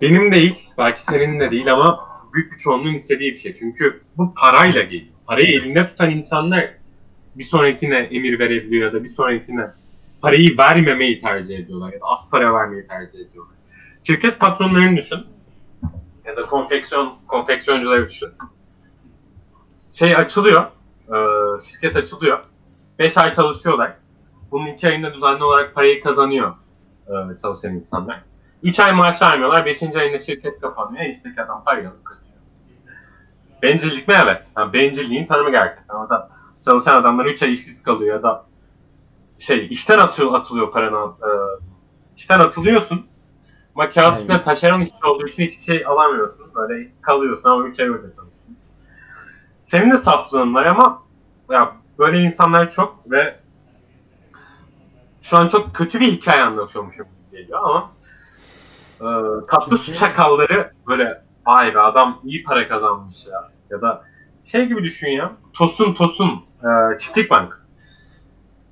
[0.00, 2.05] benim değil, belki senin de değil ama
[2.36, 3.54] büyük bir çoğunluğun istediği bir şey.
[3.54, 5.12] Çünkü bu parayla geliyor.
[5.26, 6.70] Parayı elinde tutan insanlar
[7.34, 9.70] bir sonrakine emir verebiliyor ya da bir sonrakine
[10.22, 13.54] parayı vermemeyi tercih ediyorlar ya da az para vermeyi tercih ediyorlar.
[14.02, 15.26] Şirket patronlarını düşün
[16.24, 18.28] ya da konfeksiyon konfeksiyoncuları düşün.
[19.90, 20.62] Şey açılıyor,
[21.08, 21.16] e,
[21.64, 22.44] şirket açılıyor.
[22.98, 23.96] 5 ay çalışıyorlar.
[24.50, 26.54] Bunun 2 ayında düzenli olarak parayı kazanıyor
[27.06, 28.22] e, çalışan insanlar.
[28.62, 29.82] 3 ay maaş vermiyorlar, 5.
[29.82, 31.04] ayında şirket kapanıyor.
[31.04, 32.25] İstek adam parayı alıp kaçıyor.
[33.62, 34.14] Bencillik mi?
[34.24, 34.46] Evet.
[34.56, 35.94] Yani bencilliğin tanımı gerçekten.
[35.94, 36.30] Orada
[36.64, 38.46] çalışan adamlar 3 ay işsiz kalıyor ya da
[39.38, 41.12] şey işten atıyor, atılıyor paranı.
[41.22, 41.30] E,
[42.16, 43.06] işten atılıyorsun.
[43.74, 46.46] Ama kağıt üstünde taşeron işçi olduğu için hiçbir şey alamıyorsun.
[46.54, 48.56] Böyle kalıyorsun ama 3 ay orada çalıştın.
[49.64, 51.02] Senin de saflığın var ama
[51.50, 53.36] ya böyle insanlar çok ve
[55.22, 57.90] şu an çok kötü bir hikaye anlatıyormuşum geliyor ama
[59.00, 59.06] e,
[59.46, 64.04] tatlı su çakalları böyle vay be adam iyi para kazanmış ya ya da
[64.44, 67.66] şey gibi düşün ya Tosun Tosun e, Çiftlik Bank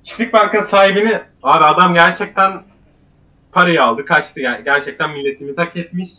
[0.03, 2.63] Çiftlik Bank'ın sahibini abi adam gerçekten
[3.51, 6.09] parayı aldı kaçtı Ger- gerçekten milletimiz hak etmiş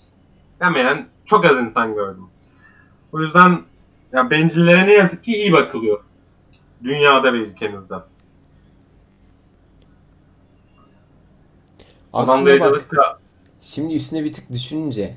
[0.61, 2.27] demeyen çok az insan gördüm.
[3.13, 3.63] O yüzden
[4.13, 6.05] ya bencillere ne yazık ki iyi bakılıyor.
[6.85, 7.95] Dünyada ve ülkemizde.
[12.13, 13.19] Aslında bak da
[13.61, 15.15] Şimdi üstüne bir tık düşününce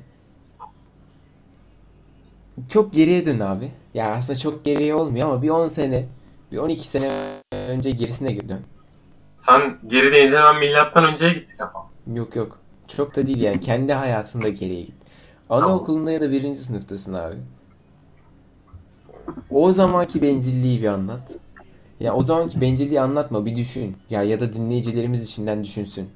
[2.68, 3.68] çok geriye dön abi.
[3.94, 6.04] Ya aslında çok geriye olmuyor ama bir 10 sene,
[6.52, 7.10] bir 12 sene
[7.52, 8.60] önce gerisine dön.
[9.46, 11.88] sen geri deyince ben milattan önceye gitti kafam.
[12.14, 12.58] Yok yok.
[12.88, 13.60] Çok da değil yani.
[13.60, 14.94] Kendi hayatında geriye git.
[15.50, 17.36] Anaokulunda ya da birinci sınıftasın abi.
[19.50, 21.36] O zamanki bencilliği bir anlat.
[22.00, 23.96] Ya o zamanki bencilliği anlatma bir düşün.
[24.10, 26.10] Ya ya da dinleyicilerimiz içinden düşünsün.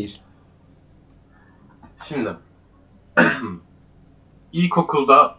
[0.00, 0.20] Bir.
[2.04, 2.36] Şimdi
[4.52, 5.36] ilkokulda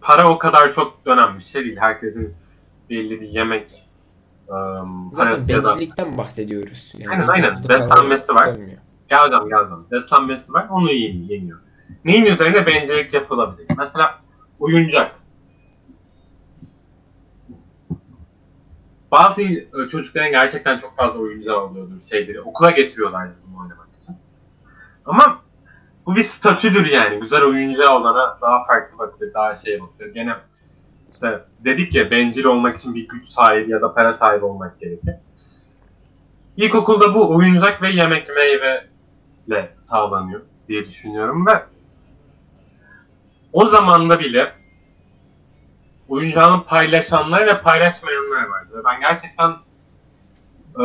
[0.00, 1.76] para o kadar çok dönen bir şey değil.
[1.76, 2.34] Herkesin
[2.90, 3.88] belli bir yemek
[4.48, 6.92] ım, Zaten ya da bencillikten bahsediyoruz.
[6.98, 7.68] Yani Aynen, aynen.
[7.68, 8.46] Beslenmesi var.
[8.46, 8.78] dönmüyor.
[9.08, 9.84] Geleceğim geleceğim.
[9.90, 10.66] Beslenmesi var.
[10.70, 11.60] Onu yeniyor.
[12.04, 13.68] Neyin üzerine bencillik yapılabilir?
[13.78, 14.18] Mesela
[14.60, 15.23] oyuncak.
[19.14, 22.40] Bazı e, çocukların gerçekten çok fazla oyuncağı oluyordur şeyleri.
[22.40, 24.16] Okula getiriyorlar bunu oynamak için.
[25.04, 25.42] Ama
[26.06, 27.20] bu bir statüdür yani.
[27.20, 30.14] Güzel oyuncağı olana daha farklı bakılır, daha şey bakılır.
[30.14, 30.34] Gene
[31.10, 35.14] işte dedik ya bencil olmak için bir güç sahibi ya da para sahibi olmak gerekir.
[36.56, 41.62] İlkokulda bu oyuncak ve yemek meyveyle sağlanıyor diye düşünüyorum ve
[43.52, 44.52] o zamanda bile
[46.08, 48.23] oyuncağını paylaşanlar ve ben
[49.08, 49.50] gerçekten
[50.74, 50.84] e,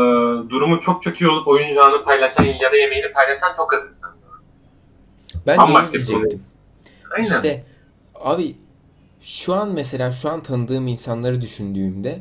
[0.49, 4.11] durumu çok çok iyi olup oyuncağını paylaşan ya da yemeğini paylaşan çok az insan.
[5.47, 6.43] Ben de Bambaşka bir diyecektim.
[7.11, 7.35] Aynen.
[7.35, 7.63] İşte
[8.15, 8.55] abi
[9.21, 12.19] şu an mesela şu an tanıdığım insanları düşündüğümde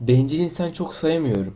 [0.00, 1.54] bencil insan çok sayamıyorum.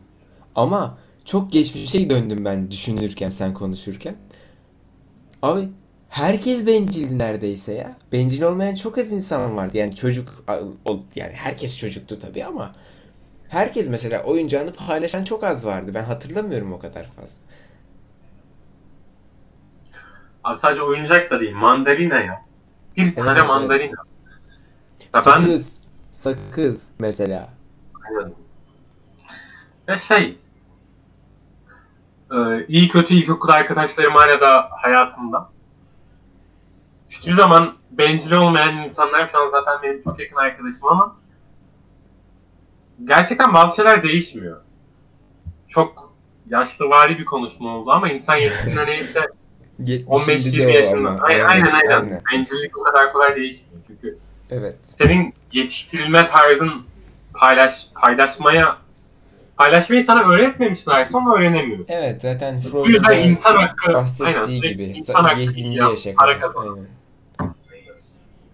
[0.55, 4.15] Ama çok geçmişe döndüm ben düşünürken sen konuşurken.
[5.41, 5.69] Abi
[6.09, 7.95] herkes bencildi neredeyse ya.
[8.11, 9.77] Bencil olmayan çok az insan vardı.
[9.77, 10.43] Yani çocuk
[11.15, 12.71] yani herkes çocuktu tabii ama
[13.49, 15.91] herkes mesela oyuncağını paylaşan çok az vardı.
[15.93, 17.41] Ben hatırlamıyorum o kadar fazla.
[20.43, 22.41] Abi sadece oyuncak da değil, mandalina ya.
[22.97, 23.49] Bir tane evet, evet.
[23.49, 23.91] mandalina.
[24.99, 27.49] Ya ben Sakız, sakız mesela.
[28.09, 28.33] Aynen.
[29.87, 30.39] Ya şey,
[32.31, 35.49] e, iyi kötü ilkokul arkadaşlarım hala da hayatımda.
[37.09, 41.15] Hiçbir zaman bencil olmayan insanlar şu an zaten benim çok yakın arkadaşım ama
[43.05, 44.61] gerçekten bazı şeyler değişmiyor.
[45.67, 46.13] Çok
[46.49, 49.27] yaşlıvari bir konuşma oldu ama insan yetiştiğinde neyse
[49.79, 51.17] 15-20 de o yaşında.
[51.21, 52.01] Aynen, aynen, aynen.
[52.01, 52.21] aynen.
[52.33, 53.83] Bencillik o kadar kolay değişmiyor.
[53.87, 54.17] Çünkü
[54.51, 54.75] Evet.
[54.97, 56.71] senin yetiştirilme tarzın
[57.33, 58.77] paylaş paylaşmaya
[59.57, 61.85] paylaşmayı sana öğretmemişlerse onu öğrenemiyorsun.
[61.89, 65.59] Evet zaten Freud'un insan hakkı bahsettiği aynen, gibi insan hakkı 7.
[65.59, 66.37] yiyen, yaşa kadar.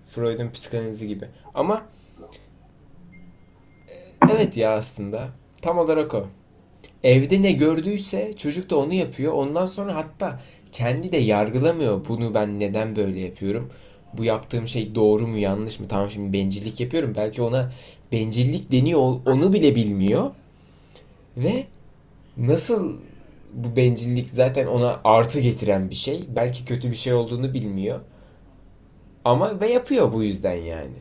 [0.08, 1.25] Freud'un psikanalizi gibi.
[1.53, 1.82] Ama
[4.31, 5.27] evet ya aslında
[5.62, 6.25] tam olarak o.
[7.03, 9.33] Evde ne gördüyse çocuk da onu yapıyor.
[9.33, 10.39] Ondan sonra hatta
[10.71, 12.07] kendi de yargılamıyor.
[12.07, 13.69] Bunu ben neden böyle yapıyorum?
[14.17, 15.88] Bu yaptığım şey doğru mu yanlış mı?
[15.89, 17.13] Tamam şimdi bencillik yapıyorum.
[17.17, 17.71] Belki ona
[18.12, 19.01] bencillik deniyor.
[19.25, 20.31] Onu bile bilmiyor.
[21.38, 21.67] Ve
[22.38, 22.93] nasıl
[23.53, 26.23] bu bencillik zaten ona artı getiren bir şey.
[26.36, 27.99] Belki kötü bir şey olduğunu bilmiyor.
[29.25, 30.97] Ama ve yapıyor bu yüzden yani.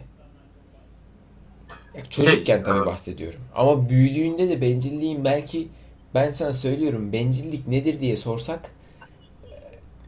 [1.99, 3.41] Ya çocukken tabii bahsediyorum.
[3.55, 5.69] Ama büyüdüğünde de bencilliğin belki
[6.15, 8.71] ben sana söylüyorum bencillik nedir diye sorsak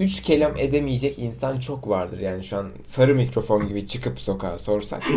[0.01, 2.21] üç kelam edemeyecek insan çok vardır.
[2.21, 5.03] Yani şu an sarı mikrofon gibi çıkıp sokağa sorsak.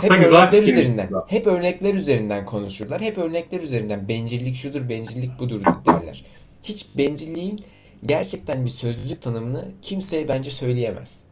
[0.00, 1.10] Hep Aslında güzel örnekler üzerinden.
[1.28, 3.00] Hep örnekler üzerinden konuşurlar.
[3.00, 6.24] Hep örnekler üzerinden bencillik şudur, bencillik budur derler.
[6.62, 7.60] Hiç bencilliğin
[8.06, 11.25] gerçekten bir sözlük tanımını kimseye bence söyleyemez.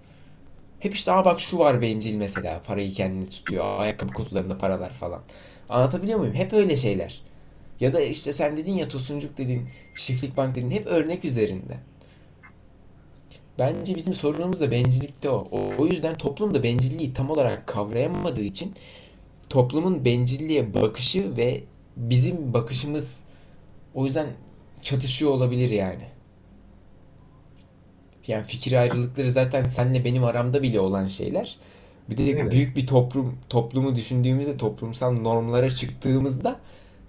[0.84, 2.62] Hep işte aa bak şu var bencil mesela.
[2.66, 3.78] Parayı kendine tutuyor.
[3.78, 5.22] Ayakkabı kutularında paralar falan.
[5.68, 6.34] Anlatabiliyor muyum?
[6.34, 7.22] Hep öyle şeyler.
[7.80, 10.70] Ya da işte sen dedin ya tosuncuk dedin, çiftlik bank dedin.
[10.70, 11.78] Hep örnek üzerinden.
[13.58, 15.30] Bence bizim sorunumuz da bencillikte.
[15.30, 18.74] O, o yüzden toplum da bencilliği tam olarak kavrayamadığı için
[19.48, 21.64] toplumun bencilliğe bakışı ve
[21.96, 23.24] bizim bakışımız
[23.94, 24.26] o yüzden
[24.82, 26.13] çatışıyor olabilir yani.
[28.26, 31.56] Yani fikir ayrılıkları zaten senle benim aramda bile olan şeyler.
[32.10, 32.52] Bir de Evet.
[32.52, 36.56] büyük bir toplum toplumu düşündüğümüzde toplumsal normlara çıktığımızda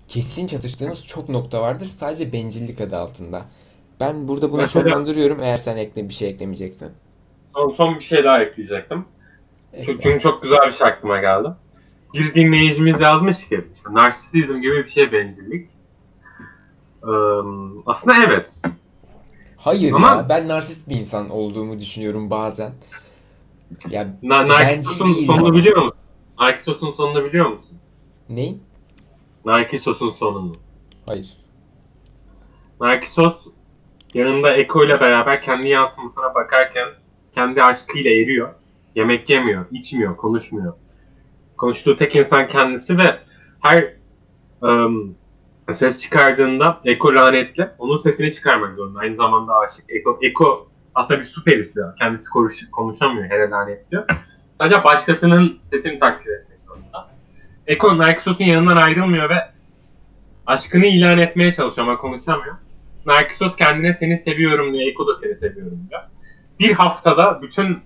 [0.07, 1.87] kesin çatıştığımız çok nokta vardır.
[1.87, 3.45] Sadece bencillik adı altında.
[3.99, 6.89] Ben burada bunu Mesela- sonlandırıyorum eğer sen ekle bir şey eklemeyeceksen.
[7.55, 9.05] Son, son bir şey daha ekleyecektim.
[9.73, 9.85] Ekle.
[9.85, 11.47] Çünkü, çünkü çok güzel bir şey aklıma geldi.
[12.13, 15.69] Bir dinleyicimiz yazmış ki işte narsisizm gibi bir şey bencillik.
[17.03, 17.11] Ee,
[17.85, 18.61] aslında evet.
[19.65, 22.71] Hayır Ama- ya ben narsist bir insan olduğumu düşünüyorum bazen.
[23.89, 25.53] Ya Na Narkisos'un sonunu ama.
[25.55, 25.93] biliyor musun?
[26.39, 27.77] Narkisos'un sonunu biliyor musun?
[28.29, 28.63] neyin?
[29.45, 30.51] Narkisos'un sonunu.
[31.07, 31.37] Hayır.
[32.81, 33.47] Narkisos
[34.13, 36.87] yanında Eko ile beraber kendi yansımasına bakarken
[37.31, 38.53] kendi aşkıyla eriyor.
[38.95, 40.73] Yemek yemiyor, içmiyor, konuşmuyor.
[41.57, 43.19] Konuştuğu tek insan kendisi ve
[43.59, 43.93] her
[45.73, 47.69] ses çıkardığında Eko lanetli.
[47.77, 48.99] Onun sesini çıkarmak zorunda.
[48.99, 49.85] Aynı zamanda aşık.
[49.89, 51.79] Eko, Eko aslında bir su perisi.
[51.99, 53.29] Kendisi konuş, konuşamıyor.
[53.29, 54.05] Hele lanetliyor.
[54.57, 57.07] Sadece başkasının sesini takdir etmek zorunda.
[57.67, 59.49] Eko Narkisos'un yanından ayrılmıyor ve
[60.45, 62.55] aşkını ilan etmeye çalışıyor ama konuşamıyor.
[63.05, 64.87] Narkisos kendine seni seviyorum diyor.
[64.87, 66.01] Eko da seni seviyorum diyor.
[66.59, 67.79] Bir haftada bütün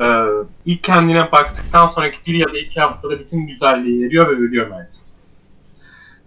[0.00, 0.06] e,
[0.66, 4.99] ilk kendine baktıktan sonraki bir ya da iki haftada bütün güzelliği eriyor ve ölüyor Narkisos.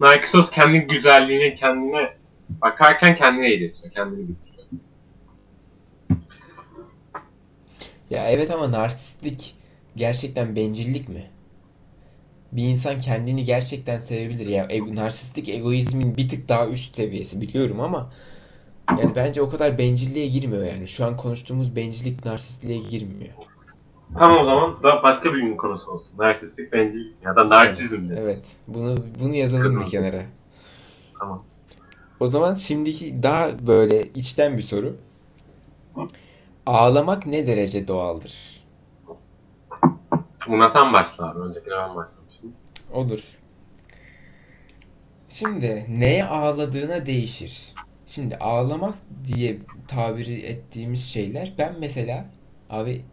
[0.00, 2.14] Narkisos kendi güzelliğine kendine
[2.48, 3.92] bakarken kendine eğletiyor.
[3.92, 4.66] Kendini bitiriyor.
[8.10, 9.56] Ya evet ama narsistlik
[9.96, 11.24] gerçekten bencillik mi?
[12.52, 14.46] Bir insan kendini gerçekten sevebilir.
[14.46, 18.12] Ya ego, narsistlik egoizmin bir tık daha üst seviyesi biliyorum ama
[18.90, 20.88] yani bence o kadar bencilliğe girmiyor yani.
[20.88, 23.34] Şu an konuştuğumuz bencillik narsistliğe girmiyor.
[24.18, 26.08] Tamam o zaman da başka bir gün konusu olsun.
[26.18, 28.16] Narsistik, bencillik ya da narsizm de.
[28.18, 28.56] Evet.
[28.68, 30.22] Bunu bunu yazalım bir kenara.
[31.18, 31.42] Tamam.
[32.20, 34.96] O zaman şimdiki daha böyle içten bir soru.
[36.66, 38.64] Ağlamak ne derece doğaldır?
[40.48, 41.38] Buna sen başla abi.
[41.38, 42.52] Öncekine ben başlamıştım.
[42.92, 43.24] Olur.
[45.28, 47.72] Şimdi neye ağladığına değişir.
[48.06, 52.24] Şimdi ağlamak diye tabiri ettiğimiz şeyler ben mesela
[52.70, 53.04] abi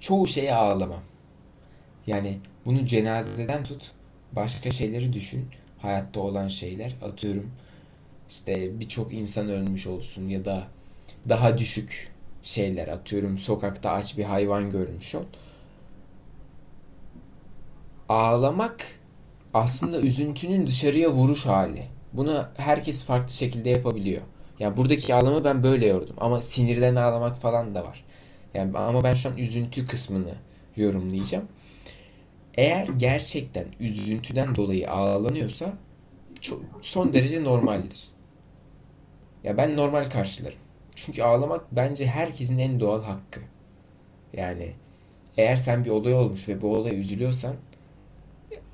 [0.00, 1.02] çoğu şeye ağlamam.
[2.06, 3.92] Yani bunu cenazeden tut
[4.32, 5.48] başka şeyleri düşün.
[5.78, 7.50] Hayatta olan şeyler atıyorum
[8.28, 10.64] işte birçok insan ölmüş olsun ya da
[11.28, 15.24] daha düşük şeyler atıyorum sokakta aç bir hayvan görmüş ol.
[18.08, 18.86] Ağlamak
[19.54, 21.82] aslında üzüntünün dışarıya vuruş hali.
[22.12, 24.22] Bunu herkes farklı şekilde yapabiliyor.
[24.58, 26.16] Yani buradaki ağlamı ben böyle yordum.
[26.20, 28.04] Ama sinirden ağlamak falan da var.
[28.54, 30.34] Yani ama ben şu an üzüntü kısmını
[30.76, 31.48] yorumlayacağım.
[32.54, 35.72] Eğer gerçekten üzüntüden dolayı ağlanıyorsa
[36.40, 38.08] çok, son derece normaldir.
[39.44, 40.58] Ya ben normal karşılarım.
[40.94, 43.40] Çünkü ağlamak bence herkesin en doğal hakkı.
[44.32, 44.72] Yani
[45.36, 47.56] eğer sen bir olay olmuş ve bu olaya üzülüyorsan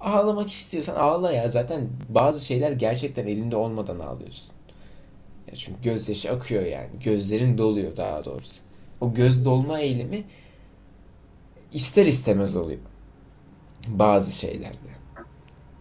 [0.01, 1.49] ağlamak istiyorsan ağla ya.
[1.49, 4.55] Zaten bazı şeyler gerçekten elinde olmadan ağlıyorsun.
[5.49, 6.91] Ya çünkü gözyaşı akıyor yani.
[7.05, 8.63] Gözlerin doluyor daha doğrusu.
[9.01, 10.25] O göz dolma eğilimi
[11.73, 12.81] ister istemez oluyor.
[13.89, 14.89] Bazı şeylerde.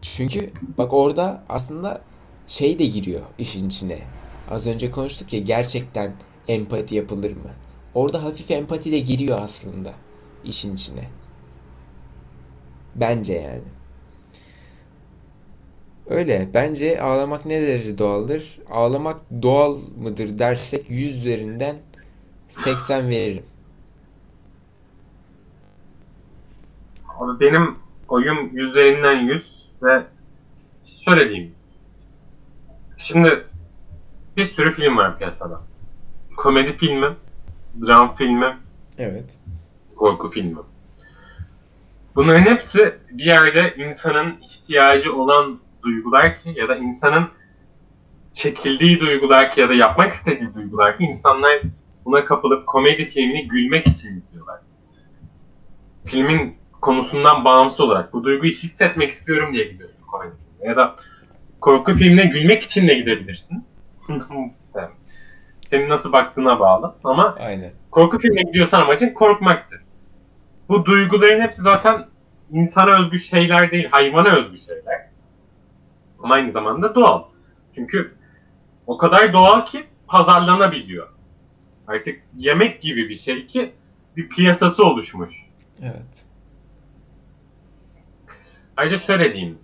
[0.02, 2.02] Çünkü bak orada aslında
[2.48, 4.00] şey de giriyor işin içine.
[4.50, 6.14] Az önce konuştuk ya gerçekten
[6.48, 7.52] empati yapılır mı?
[7.94, 9.94] Orada hafif empati de giriyor aslında
[10.44, 11.10] işin içine.
[12.96, 13.64] Bence yani.
[16.06, 16.50] Öyle.
[16.54, 18.60] Bence ağlamak ne derece doğaldır?
[18.70, 21.76] Ağlamak doğal mıdır dersek 100 üzerinden
[22.54, 23.46] 80 veririm.
[27.20, 27.76] Abi benim
[28.08, 30.04] oyum yüzlerinden yüz ve
[31.06, 31.56] şöyle diyeyim.
[32.98, 33.48] Şimdi
[34.38, 35.62] bir sürü film var piyasada.
[36.38, 37.16] Komedi filmi,
[37.88, 38.58] dram filmi,
[38.98, 39.38] Evet.
[39.96, 40.58] korku filmi.
[42.16, 47.30] Bunların hepsi bir yerde insanın ihtiyacı olan duygular ki ya da insanın
[48.34, 51.62] çekildiği duygular ki ya da yapmak istediği duygular ki insanlar
[52.06, 54.60] buna kapılıp komedi filmini gülmek için izliyorlar.
[56.06, 60.70] Filmin konusundan bağımsız olarak bu duyguyu hissetmek istiyorum diye gidiyorsun komedi filmine.
[60.70, 60.96] Ya da
[61.62, 63.66] korku filmine gülmek için de gidebilirsin.
[65.70, 67.72] Senin nasıl baktığına bağlı ama Aynen.
[67.92, 69.82] korku filmine gidiyorsan amacın korkmaktır.
[70.70, 72.06] Bu duyguların hepsi zaten
[72.52, 75.10] insana özgü şeyler değil, hayvana özgü şeyler.
[76.20, 77.24] Ama aynı zamanda doğal.
[77.76, 78.16] Çünkü
[78.88, 81.13] o kadar doğal ki pazarlanabiliyor.
[81.88, 83.74] Artık yemek gibi bir şey ki
[84.18, 85.32] bir piyasası oluşmuş.
[85.82, 86.26] Evet.
[88.78, 89.58] Ayrıca şöyle diyeyim.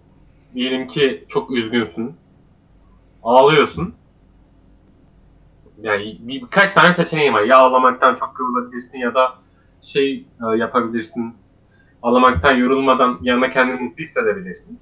[0.53, 2.15] Diyelim ki çok üzgünsün.
[3.23, 3.95] Ağlıyorsun.
[5.82, 7.41] Yani bir, birkaç tane seçeneğim var.
[7.41, 9.34] Ya ağlamaktan çok yorulabilirsin ya da
[9.82, 11.36] şey e, yapabilirsin.
[12.01, 14.79] Ağlamaktan yorulmadan yanına kendini mutlu hissedebilirsin.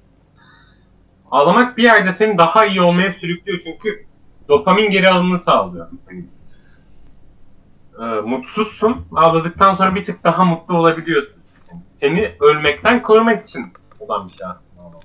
[1.30, 4.06] Ağlamak bir yerde seni daha iyi olmaya sürüklüyor çünkü
[4.48, 5.90] dopamin geri alımını sağlıyor.
[6.06, 6.24] Hani,
[7.98, 9.06] e, mutsuzsun.
[9.12, 11.42] Ağladıktan sonra bir tık daha mutlu olabiliyorsun.
[11.70, 15.02] Yani seni ölmekten korumak için olan bir şey aslında ağlamak.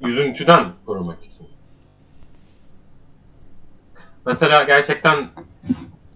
[0.00, 1.48] Üzüntüden korumak için.
[4.26, 5.28] Mesela gerçekten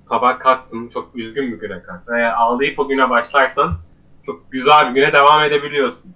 [0.03, 2.15] sabah kalktın, çok üzgün bir güne kalktın.
[2.15, 3.75] Eğer ağlayıp o güne başlarsan
[4.23, 6.15] çok güzel bir güne devam edebiliyorsun.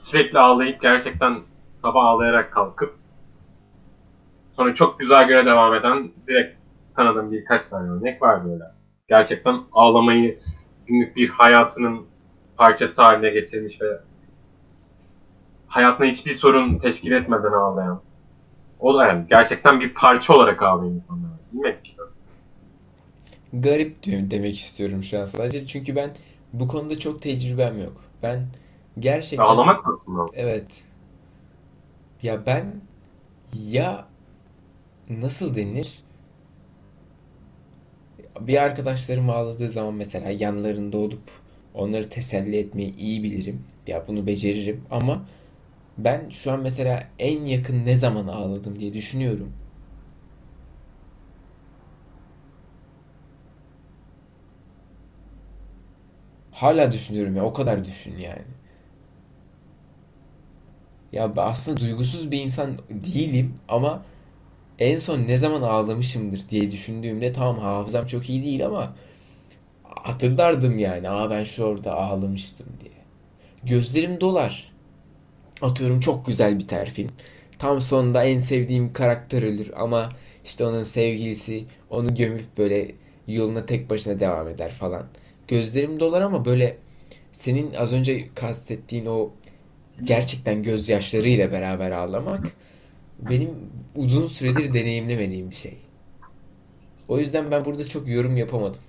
[0.00, 1.40] Sürekli ağlayıp gerçekten
[1.76, 2.99] sabah ağlayarak kalkıp
[4.52, 6.56] sonra çok güzel güne devam eden direkt
[6.96, 8.64] tanıdığım birkaç tane örnek var böyle.
[9.08, 10.38] Gerçekten ağlamayı
[10.86, 12.06] günlük bir hayatının
[12.56, 14.00] parçası haline getirmiş ve
[15.68, 18.00] hayatına hiçbir sorun teşkil etmeden ağlayan.
[18.80, 21.30] O da yani gerçekten bir parça olarak ağlayan insanlar.
[21.52, 21.92] Bilmek ki.
[23.52, 25.66] Garip diyorum demek istiyorum şu an sadece.
[25.66, 26.10] Çünkü ben
[26.52, 27.92] bu konuda çok tecrübem yok.
[28.22, 28.46] Ben
[28.98, 30.26] gerçekten Ağlamak konusunda.
[30.34, 30.84] Evet.
[32.22, 32.80] Ya ben
[33.54, 34.09] ya
[35.10, 36.02] nasıl denir?
[38.40, 41.22] Bir arkadaşlarım ağladığı zaman mesela yanlarında olup
[41.74, 43.64] onları teselli etmeyi iyi bilirim.
[43.86, 45.24] Ya bunu beceririm ama
[45.98, 49.52] ben şu an mesela en yakın ne zaman ağladım diye düşünüyorum.
[56.52, 58.44] Hala düşünüyorum ya o kadar düşün yani.
[61.12, 64.02] Ya aslında duygusuz bir insan değilim ama
[64.80, 68.94] en son ne zaman ağlamışımdır diye düşündüğümde tamam hafızam çok iyi değil ama
[69.84, 71.10] hatırlardım yani.
[71.10, 72.92] Aa ben şu orada ağlamıştım diye.
[73.62, 74.72] Gözlerim dolar.
[75.62, 77.10] Atıyorum çok güzel biter film.
[77.58, 80.08] Tam sonunda en sevdiğim karakter ölür ama
[80.44, 82.92] işte onun sevgilisi onu gömüp böyle
[83.26, 85.06] yoluna tek başına devam eder falan.
[85.48, 86.76] Gözlerim dolar ama böyle
[87.32, 89.30] senin az önce kastettiğin o
[90.04, 92.46] gerçekten gözyaşlarıyla beraber ağlamak
[93.30, 93.50] benim
[93.96, 95.78] uzun süredir deneyimlemediğim bir şey.
[97.08, 98.80] O yüzden ben burada çok yorum yapamadım.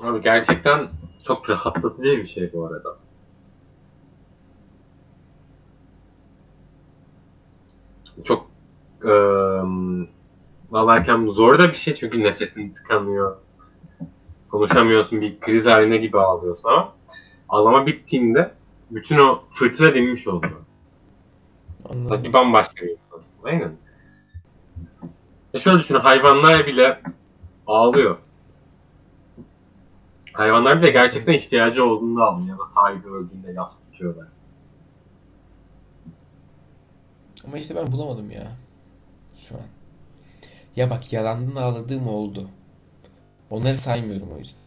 [0.00, 0.88] Abi gerçekten
[1.24, 2.96] çok rahatlatıcı bir şey bu arada.
[8.24, 8.50] Çok
[9.04, 10.10] eee
[10.72, 13.36] ağlarken zor da bir şey çünkü nefesin tıkanıyor.
[14.50, 16.92] Konuşamıyorsun bir kriz haline gibi ağlıyorsun ama
[17.48, 18.54] ağlama bittiğinde
[18.90, 20.56] bütün o fırtına dinmiş oluyor.
[21.90, 22.32] Anladım.
[22.32, 23.36] Bambaşka bir insansın.
[23.44, 23.72] Aynen.
[25.54, 27.00] E şöyle düşün hayvanlar bile
[27.66, 28.18] ağlıyor.
[30.32, 34.26] Hayvanlar bile gerçekten ihtiyacı olduğunda almıyor ya da sahibi öldüğünde yas tutuyorlar.
[37.46, 38.52] Ama işte ben bulamadım ya.
[39.36, 39.60] Şu an.
[40.76, 42.48] Ya bak yalandan ağladığım oldu.
[43.50, 44.60] Onları saymıyorum o yüzden.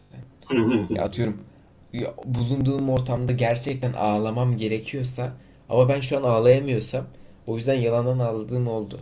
[0.94, 1.40] Ya atıyorum
[1.92, 5.32] ya bulunduğum ortamda gerçekten ağlamam gerekiyorsa
[5.68, 7.04] ama ben şu an ağlayamıyorsam
[7.46, 9.00] o yüzden yalandan ağladığım oldu.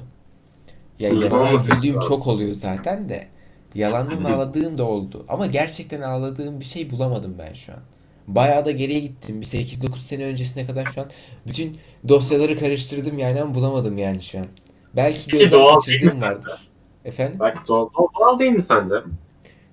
[0.98, 3.28] Ya yalandan güldüğüm çok oluyor zaten de.
[3.74, 5.24] Yalandan ağladığım da oldu.
[5.28, 7.78] Ama gerçekten ağladığım bir şey bulamadım ben şu an.
[8.28, 9.40] Bayağı da geriye gittim.
[9.40, 11.10] Bir 8-9 sene öncesine kadar şu an
[11.46, 14.46] bütün dosyaları karıştırdım yani ama bulamadım yani şu an.
[14.96, 16.68] Belki gözden kaçırdığım vardır.
[17.04, 17.40] Efendim?
[17.40, 17.88] Belki doğal,
[18.18, 18.94] doğal değil mi sence?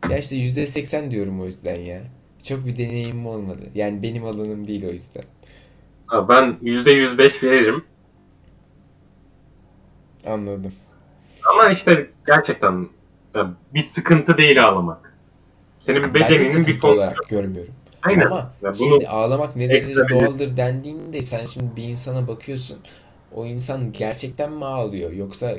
[0.10, 2.02] Ya işte %80 diyorum o yüzden ya.
[2.44, 3.62] Çok bir deneyimim olmadı.
[3.76, 5.24] Yani benim alanım değil o yüzden.
[6.12, 7.84] Ben %105 veririm.
[10.26, 10.74] Anladım.
[11.54, 12.88] Ama işte gerçekten
[13.36, 15.14] ya bir sıkıntı değil ağlamak.
[15.80, 16.96] Senin bedeninin bir fonksiyonu.
[16.98, 17.74] olarak görmüyorum.
[18.04, 18.26] Aynen.
[18.26, 22.78] Ama Ya bunu şimdi ağlamak ne derece doğaldır dendiğinde sen şimdi bir insana bakıyorsun.
[23.36, 25.52] O insan gerçekten mi ağlıyor yoksa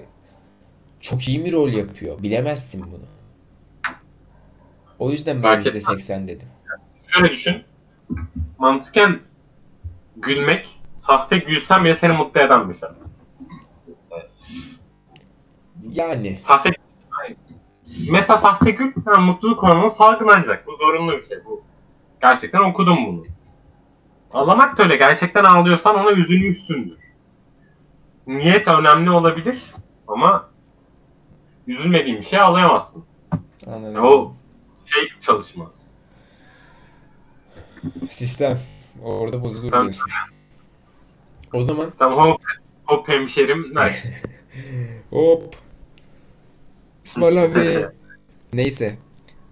[1.00, 2.22] çok iyi mi rol yapıyor?
[2.22, 3.04] Bilemezsin bunu.
[4.98, 6.48] O yüzden ben Fark %80 dedim.
[7.06, 7.62] şöyle düşün.
[8.58, 9.20] Mantıken
[10.22, 12.88] gülmek, sahte gülsen bile seni mutlu eden bir şey.
[15.92, 16.70] Yani Sahte
[18.10, 20.66] Mesela sahte gül ha, mutluluk hormonu salgılanacak.
[20.66, 21.44] Bu zorunlu bir şey.
[21.44, 21.62] Bu
[22.22, 23.22] gerçekten okudum bunu.
[24.32, 24.96] Ağlamak da öyle.
[24.96, 27.00] Gerçekten ağlıyorsan ona üzülmüşsündür.
[28.26, 29.62] Niyet önemli olabilir
[30.08, 30.48] ama
[31.66, 33.04] üzülmediğin bir şey ağlayamazsın.
[33.66, 34.04] anladım.
[34.04, 34.32] O
[34.86, 35.90] şey çalışmaz.
[38.08, 38.58] Sistem
[39.04, 40.10] orada bozulur Ben- diyorsun.
[41.52, 42.40] O zaman Sen hop,
[42.84, 43.74] hop hemşerim?
[45.10, 45.56] Hop.
[47.04, 47.86] İsmail abi.
[48.52, 48.98] Neyse.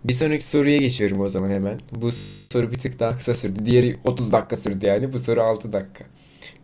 [0.04, 1.80] Bir sonraki soruya geçiyorum o zaman hemen.
[1.92, 3.64] Bu soru bir tık daha kısa sürdü.
[3.64, 5.12] Diğeri 30 dakika sürdü yani.
[5.12, 6.04] Bu soru 6 dakika.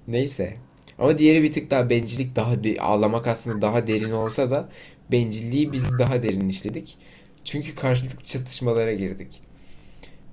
[0.08, 0.56] Neyse.
[0.98, 4.68] Ama diğeri bir tık daha bencillik daha de- ağlamak aslında daha derin olsa da
[5.12, 6.98] bencilliği biz daha derin işledik.
[7.44, 9.42] Çünkü karşılıklı çatışmalara girdik.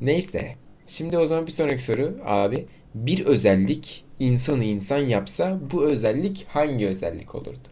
[0.02, 0.56] Neyse.
[0.92, 2.68] Şimdi o zaman bir sonraki soru abi.
[2.96, 7.68] Bir özellik insanı insan yapsa bu özellik hangi özellik olurdu?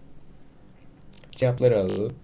[1.36, 2.16] Cevapları alalım.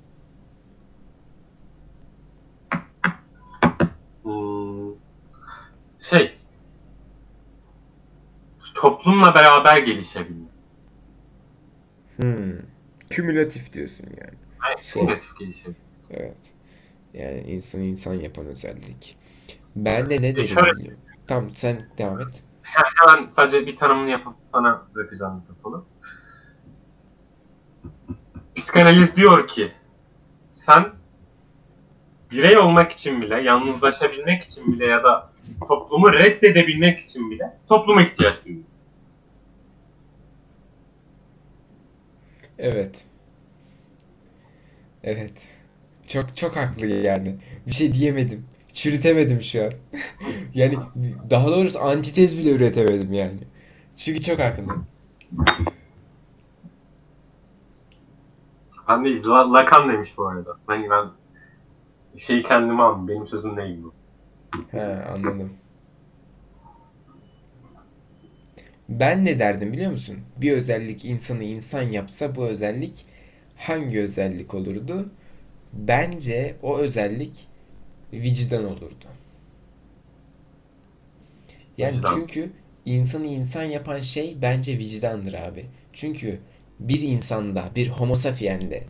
[4.23, 4.95] Hmm,
[5.99, 6.33] şey
[8.75, 10.49] toplumla beraber gelişebilmek.
[12.15, 12.53] Hmm.
[13.09, 14.37] Kümülatif diyorsun yani.
[14.63, 15.03] Yani Şey.
[15.03, 15.77] negatif gelişebilmek.
[16.09, 16.53] Evet.
[17.13, 19.24] Yani insan insan yapan özellik.
[19.75, 20.99] Ben de ne derim şöyle- biliyorum.
[21.27, 22.43] Tamam sen devam et.
[22.61, 25.85] Hemen sadece bir tanımını yapıp sana bırakacağım mikrofonu.
[28.55, 29.71] Psikanaliz diyor ki
[30.49, 30.85] sen
[32.31, 35.31] birey olmak için bile, yalnızlaşabilmek için bile ya da
[35.67, 38.75] toplumu reddedebilmek için bile topluma ihtiyaç duyuyorsun.
[42.59, 43.05] Evet.
[45.03, 45.49] Evet.
[46.07, 47.35] Çok çok haklı yani.
[47.67, 48.45] Bir şey diyemedim.
[48.75, 49.71] Çürütemedim şu an.
[50.53, 50.75] Yani
[51.29, 53.39] daha doğrusu antitez bile üretemedim yani.
[53.95, 54.63] Çünkü çok haklı.
[58.89, 60.57] Ben değil, La- Lacan demiş bu arada.
[60.67, 61.05] Hani ben
[62.17, 63.93] şeyi kendime aldım, benim sözüm değil bu.
[64.71, 65.53] He anladım.
[68.89, 70.17] Ben ne derdim biliyor musun?
[70.37, 73.05] Bir özellik insanı insan yapsa bu özellik
[73.57, 75.09] hangi özellik olurdu?
[75.73, 77.47] Bence o özellik
[78.21, 79.05] vicdan olurdu.
[81.77, 82.11] Yani Vicdan.
[82.15, 82.51] çünkü
[82.85, 85.65] insanı insan yapan şey bence vicdandır abi.
[85.93, 86.39] Çünkü
[86.79, 88.83] bir insanda, bir homo sapiens'de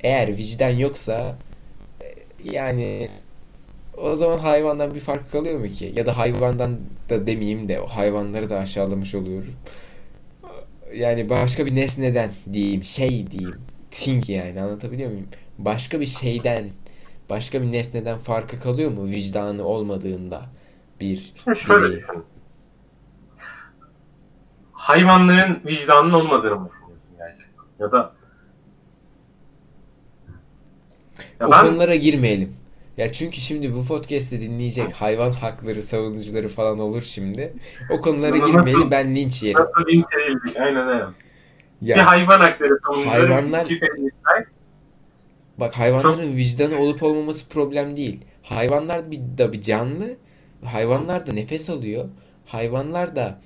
[0.00, 1.38] eğer vicdan yoksa
[2.00, 2.06] e,
[2.52, 3.08] yani
[3.96, 5.92] o zaman hayvandan bir fark kalıyor mu ki?
[5.96, 6.78] Ya da hayvandan
[7.08, 9.54] da demeyeyim de o hayvanları da aşağılamış oluyorum.
[10.94, 13.60] Yani başka bir nesneden diyeyim, şey diyeyim.
[13.90, 15.28] Thing yani anlatabiliyor muyum?
[15.58, 16.70] Başka bir şeyden,
[17.30, 20.42] başka bir nesneden farkı kalıyor mu vicdanı olmadığında
[21.00, 22.24] bir Şimdi şöyle düşün.
[24.72, 27.64] Hayvanların vicdanının olmadığını mı düşünüyorsun gerçekten?
[27.78, 28.12] Ya da
[31.40, 32.56] ya O ben konulara girmeyelim.
[32.96, 37.52] Ya çünkü şimdi bu podcast'i dinleyecek hayvan hakları savunucuları falan olur şimdi.
[37.90, 39.60] O konulara girmeyelim ben linç yerim.
[39.60, 40.56] nasıl linç edildik?
[40.60, 41.04] Aynen öyle.
[41.80, 44.44] Bir Ya hayvan hakları savunucuları, Hayvanlar- iki feministler.
[45.60, 48.20] Bak hayvanların vicdanı olup olmaması problem değil.
[48.42, 50.16] Hayvanlar bir, da bir canlı.
[50.64, 52.08] Hayvanlar da nefes alıyor.
[52.46, 53.40] Hayvanlar da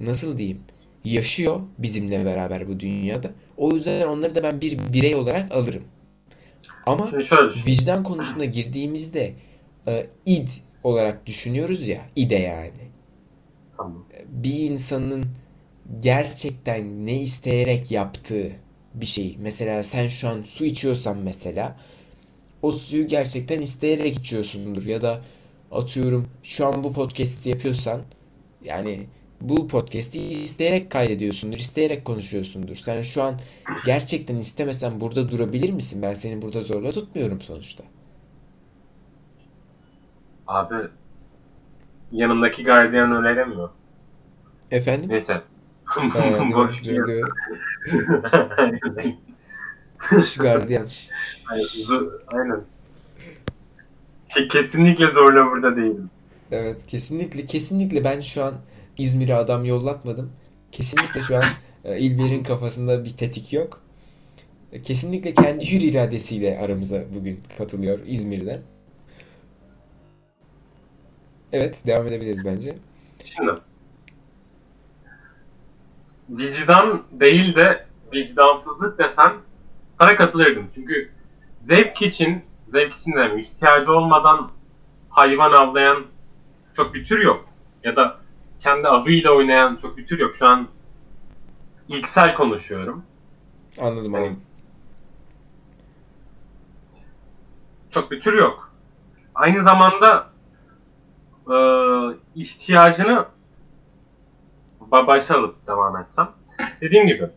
[0.00, 0.60] nasıl diyeyim
[1.04, 3.30] yaşıyor bizimle beraber bu dünyada.
[3.56, 5.84] O yüzden onları da ben bir birey olarak alırım.
[6.86, 7.12] Ama
[7.66, 9.34] vicdan konusuna girdiğimizde
[9.86, 10.48] e, id
[10.84, 12.90] olarak düşünüyoruz ya, ide yani.
[13.76, 14.04] Tamam.
[14.28, 15.24] Bir insanın
[16.00, 18.52] gerçekten ne isteyerek yaptığı
[18.96, 19.36] bir şey.
[19.40, 21.76] Mesela sen şu an su içiyorsan mesela
[22.62, 25.20] o suyu gerçekten isteyerek içiyorsundur ya da
[25.72, 28.02] atıyorum şu an bu podcast'i yapıyorsan
[28.64, 29.06] yani
[29.40, 32.76] bu podcast'i isteyerek kaydediyorsundur, isteyerek konuşuyorsundur.
[32.76, 33.34] Sen şu an
[33.84, 36.02] gerçekten istemesen burada durabilir misin?
[36.02, 37.84] Ben seni burada zorla tutmuyorum sonuçta.
[40.46, 40.74] Abi
[42.12, 43.70] yanımdaki gardiyan öyle demiyor.
[44.70, 45.10] Efendim?
[45.10, 45.42] Neyse.
[46.04, 46.54] Mi?
[46.54, 46.96] Boş ver.
[47.06, 47.28] dur.
[50.22, 50.86] Şş, gardiyan.
[52.28, 52.60] Aynen.
[54.52, 56.10] Kesinlikle zorla burada değilim.
[56.52, 58.54] Evet, kesinlikle kesinlikle ben şu an
[58.98, 60.32] İzmir'e adam yollatmadım.
[60.72, 61.44] Kesinlikle şu an
[61.84, 63.80] e, İlber'in kafasında bir tetik yok.
[64.72, 68.60] E, Kesinlikle kendi hür iradesiyle aramıza bugün katılıyor İzmir'den.
[71.52, 72.76] Evet, devam edebiliriz bence.
[73.24, 73.50] Şimdi
[76.28, 79.32] vicdan değil de vicdansızlık desen
[79.92, 80.68] sana katılırdım.
[80.74, 81.10] Çünkü
[81.58, 84.50] zevk için, zevk için de ihtiyacı olmadan
[85.10, 86.06] hayvan avlayan
[86.76, 87.48] çok bir tür yok.
[87.84, 88.18] Ya da
[88.60, 90.34] kendi avıyla oynayan çok bir tür yok.
[90.36, 90.68] Şu an
[91.88, 93.02] ilksel konuşuyorum.
[93.80, 94.40] Anladım anladım.
[97.90, 98.72] Çok bir tür yok.
[99.34, 100.30] Aynı zamanda
[101.50, 101.56] e,
[102.34, 103.26] ihtiyacını
[104.90, 106.28] başa alıp devam etsem.
[106.80, 107.28] Dediğim gibi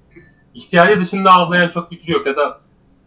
[0.54, 2.60] ihtiyacı dışında avlayan çok bir tür yok ya da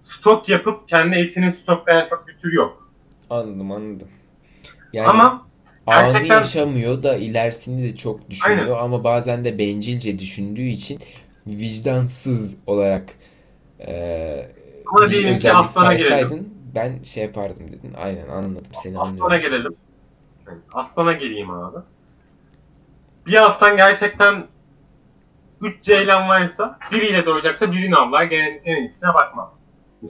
[0.02, 2.90] stok yapıp kendi etini stoklayan çok bir tür yok.
[3.30, 4.08] Anladım anladım.
[4.92, 5.46] Yani Ama
[5.86, 10.98] anı gerçekten- yaşamıyor da ilerisini de çok düşünüyor ama bazen de bencilce düşündüğü için
[11.46, 13.04] vicdansız olarak
[13.80, 13.92] e,
[14.86, 16.08] Ama bir özellik aslana gelelim.
[16.10, 17.94] saysaydın ben şey yapardım dedin.
[18.02, 19.50] Aynen anladım seni aslana anlıyorum.
[19.50, 19.76] gelelim.
[20.46, 21.76] Yani aslana geleyim abi.
[23.26, 24.46] Bir aslan gerçekten
[25.60, 29.62] 3 ceylan varsa biriyle doyacaksa birini avlar genellikle en ikisine bakmaz.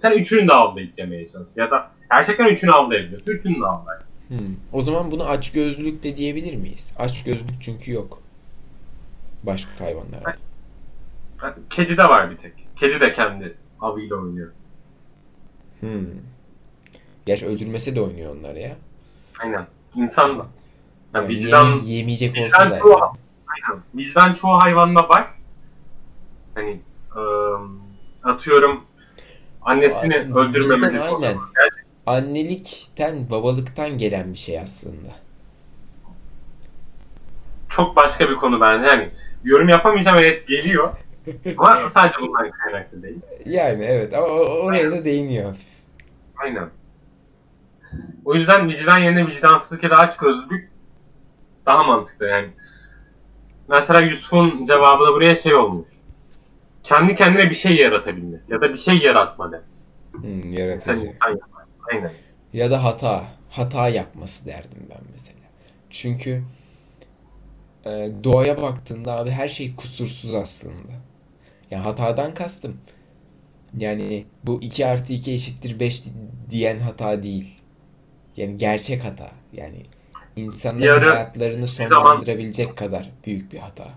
[0.03, 1.57] Sen üçünü de avlayıp yemeye çalış.
[1.57, 3.33] Ya da gerçekten üçünü avlayabiliyorsun.
[3.33, 3.99] Üçünü de avlar.
[4.29, 4.39] Hmm.
[4.73, 6.93] O zaman bunu açgözlülük de diyebilir miyiz?
[6.99, 8.23] Açgözlülük çünkü yok.
[9.43, 10.37] Başka hayvanlarda.
[11.71, 12.53] Kedi de var bir tek.
[12.77, 14.51] Kedi de kendi avıyla oynuyor.
[15.81, 16.07] Hmm.
[17.27, 18.77] Gerçi öldürmese de oynuyor onlar ya.
[19.39, 19.67] Aynen.
[19.95, 20.47] İnsan da.
[21.15, 23.01] Ya Yani vicdan, yeme- yemeyecek olsa da çoğu,
[23.47, 23.83] aynen.
[23.95, 25.35] vicdan çoğu hayvanda var.
[26.55, 26.81] Hani
[27.17, 27.59] ıı,
[28.23, 28.85] atıyorum
[29.63, 30.55] annesini Aynen.
[30.55, 30.93] Vicdan falan.
[31.23, 31.39] aynen.
[31.55, 35.09] Gerçekten Annelikten, babalıktan gelen bir şey aslında.
[37.69, 38.87] çok başka bir konu bence.
[38.87, 39.11] Yani
[39.45, 40.91] yorum yapamayacağım evet geliyor.
[41.59, 43.19] Ama sadece bundan kaynaklı değil.
[43.47, 45.69] Yani evet ama oraya da değiniyor hafif.
[46.37, 46.69] Aynen.
[48.25, 50.71] O yüzden vicdan yerine vicdansızlık ya da açgözlülük
[51.67, 52.49] daha mantıklı yani.
[53.69, 55.89] Mesela Yusuf'un cevabı da buraya şey olmuş.
[56.83, 59.67] Kendi kendine bir şey yaratabilmesi ya da bir şey yaratma demiş.
[60.13, 61.05] Hmm, Sen yaratıcı.
[61.07, 61.65] insan yapar.
[61.93, 62.13] Aynen.
[62.53, 63.25] Ya da hata.
[63.51, 65.39] Hata yapması derdim ben mesela.
[65.91, 66.43] Çünkü
[67.85, 70.93] e, doğaya baktığında abi her şey kusursuz aslında.
[71.71, 72.77] Yani hatadan kastım.
[73.79, 76.03] Yani bu 2 artı 2 eşittir 5
[76.51, 77.59] diyen hata değil.
[78.37, 79.31] Yani gerçek hata.
[79.53, 79.83] Yani
[80.37, 83.89] insanların ara hayatlarını zaman- sonlandırabilecek kadar büyük bir hata.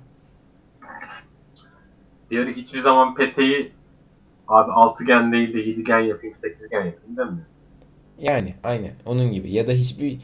[2.32, 3.72] Ara hiçbir zaman peteği
[4.48, 7.46] abi altıgen değil de yedigen yapayım, sekizgen yapayım değil mi?
[8.20, 9.52] Yani aynen onun gibi.
[9.52, 10.18] Ya da hiçbir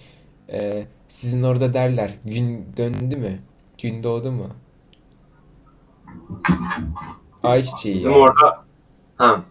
[0.49, 3.39] e, sizin orada derler gün döndü mü?
[3.81, 4.47] Gün doğdu mu?
[7.43, 8.21] Ayçiçeği Bizim yani.
[8.21, 8.63] orada
[9.15, 9.43] ha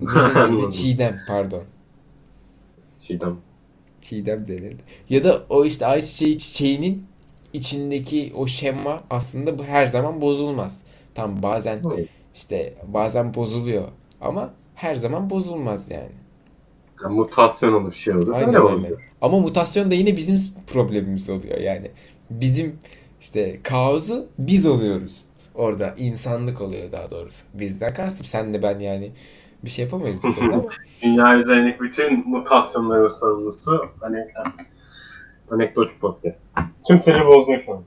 [0.00, 0.38] denirdi?
[0.38, 0.70] Anladım.
[0.70, 1.62] Çiğdem pardon.
[3.00, 3.36] Çiğdem.
[4.12, 4.82] Çiğdem denirdi.
[5.10, 7.06] Ya da o işte ayçiçeği çiçeğinin
[7.52, 10.84] içindeki o şema aslında bu her zaman bozulmaz.
[11.14, 11.82] Tam bazen
[12.34, 13.88] işte bazen bozuluyor
[14.20, 16.12] ama her zaman bozulmaz yani.
[17.02, 18.32] Yani mutasyon olur şey olur.
[18.34, 19.02] Aynen Öyle oluyor.
[19.20, 21.90] Ama mutasyon da yine bizim problemimiz oluyor yani.
[22.30, 22.76] Bizim
[23.20, 25.24] işte kaosu biz oluyoruz.
[25.54, 27.44] Orada insanlık oluyor daha doğrusu.
[27.54, 29.10] Bizden kastım sen de ben yani
[29.64, 30.68] bir şey yapamayız bu konuda ama.
[31.02, 34.46] Dünya üzerindeki bütün mutasyonların sorumlusu anekdot.
[35.50, 36.52] Anekdot podcast.
[36.86, 37.84] Tüm seri bozdun şu an.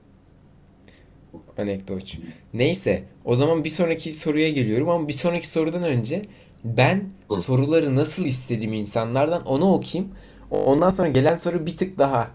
[1.58, 2.16] Anekdot.
[2.54, 6.26] Neyse, o zaman bir sonraki soruya geliyorum ama bir sonraki sorudan önce
[6.64, 7.36] ben Hı.
[7.36, 10.12] soruları nasıl istediğim insanlardan onu okuyayım.
[10.50, 12.30] Ondan sonra gelen soru bir tık daha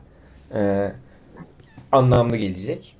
[0.55, 0.91] e,
[1.91, 2.95] anlamlı gelecek.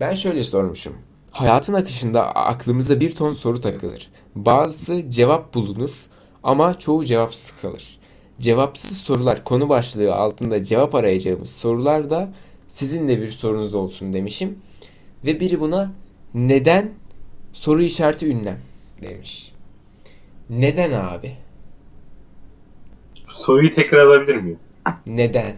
[0.00, 0.94] Ben şöyle sormuşum.
[1.30, 4.10] Hayatın akışında aklımıza bir ton soru takılır.
[4.34, 6.06] Bazısı cevap bulunur
[6.42, 7.98] ama çoğu cevapsız kalır.
[8.40, 12.28] cevapsız sorular konu başlığı altında cevap arayacağımız sorular da
[12.68, 14.58] sizinle bir sorunuz olsun demişim.
[15.24, 15.92] Ve biri buna
[16.34, 16.90] neden
[17.52, 18.58] soru işareti ünlem
[19.02, 19.52] demiş.
[20.50, 21.32] Neden abi?
[23.28, 24.58] Soruyu tekrar alabilir miyim?
[25.06, 25.56] Neden?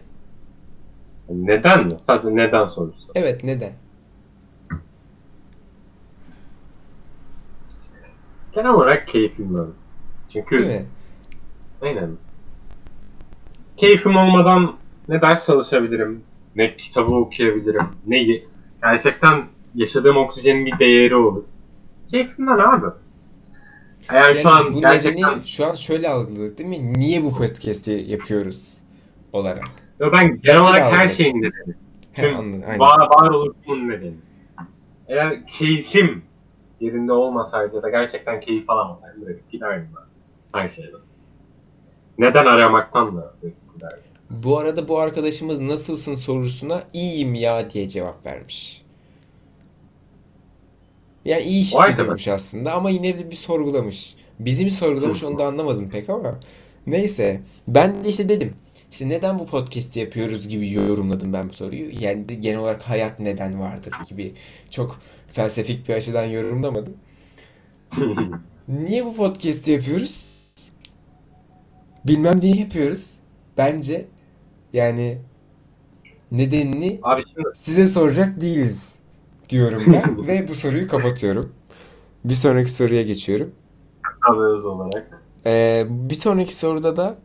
[1.30, 1.92] Neden mi?
[2.00, 3.06] Sadece neden sorusu.
[3.14, 3.72] Evet neden?
[8.54, 9.66] Genel olarak keyfimden.
[10.32, 10.86] Çünkü Değil mi?
[11.82, 12.10] aynen.
[13.76, 14.76] Keyfim olmadan
[15.08, 16.22] ne ders çalışabilirim,
[16.56, 18.40] ne kitabı okuyabilirim, ne
[18.82, 19.44] gerçekten
[19.74, 21.44] yaşadığım oksijenin bir değeri olur.
[22.10, 22.86] Keyfimden abi.
[24.08, 26.92] Eğer şu Yani an bu gerçekten nedeni şu an şöyle algıladık değil mi?
[26.92, 28.78] Niye bu podcast'i yapıyoruz
[29.32, 29.64] olarak?
[30.00, 31.08] Yo, ben genel olarak her algıladım.
[31.16, 31.74] şeyin nedeni.
[32.12, 32.62] He, Tüm anladım.
[32.78, 34.14] Var, var oluşumun nedeni.
[35.08, 36.22] Eğer keyfim
[36.84, 41.00] yerinde olmasaydı da gerçekten keyif alamasaydım bırakıp giderdim ben her şeyden.
[42.18, 43.98] Neden aramaktan da bırakıp giderdim.
[44.30, 48.84] Bu arada bu arkadaşımız nasılsın sorusuna iyiyim ya diye cevap vermiş.
[51.24, 54.14] Yani iyi hissediyormuş aslında ama yine de bir sorgulamış.
[54.38, 56.38] Bizi mi sorgulamış onu da anlamadım pek ama.
[56.86, 57.40] Neyse.
[57.68, 58.54] Ben de işte dedim.
[58.92, 61.90] İşte neden bu podcast'i yapıyoruz gibi yorumladım ben bu soruyu.
[62.00, 64.32] Yani genel olarak hayat neden vardır gibi
[64.70, 65.00] çok
[65.34, 66.94] felsefik bir açıdan yorumlamadım.
[68.68, 70.44] Niye bu podcast'i yapıyoruz?
[72.06, 73.14] Bilmem niye yapıyoruz.
[73.58, 74.06] Bence
[74.72, 75.18] yani
[76.32, 78.98] nedenini Abi şimdi size soracak değiliz
[79.48, 81.52] diyorum ben ve bu soruyu kapatıyorum.
[82.24, 83.50] Bir sonraki soruya geçiyorum.
[84.20, 85.20] kalıyoruz olarak.
[85.46, 87.16] Ee, bir sonraki soruda da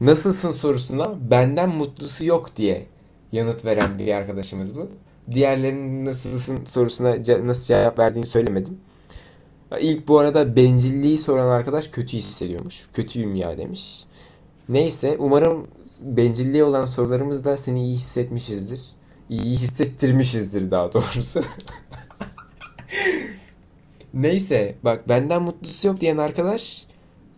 [0.00, 2.86] nasılsın sorusuna benden mutlusu yok diye
[3.32, 4.90] yanıt veren bir arkadaşımız bu.
[5.30, 7.16] Diğerlerinin nasılsın sorusuna
[7.46, 8.78] nasıl cevap verdiğini söylemedim.
[9.80, 12.88] İlk bu arada bencilliği soran arkadaş kötü hissediyormuş.
[12.92, 14.04] Kötüyüm ya demiş.
[14.68, 15.66] Neyse umarım
[16.02, 18.80] bencilliği olan sorularımız da seni iyi hissetmişizdir.
[19.28, 21.44] İyi hissettirmişizdir daha doğrusu.
[24.14, 26.86] Neyse bak benden mutlusu yok diyen arkadaş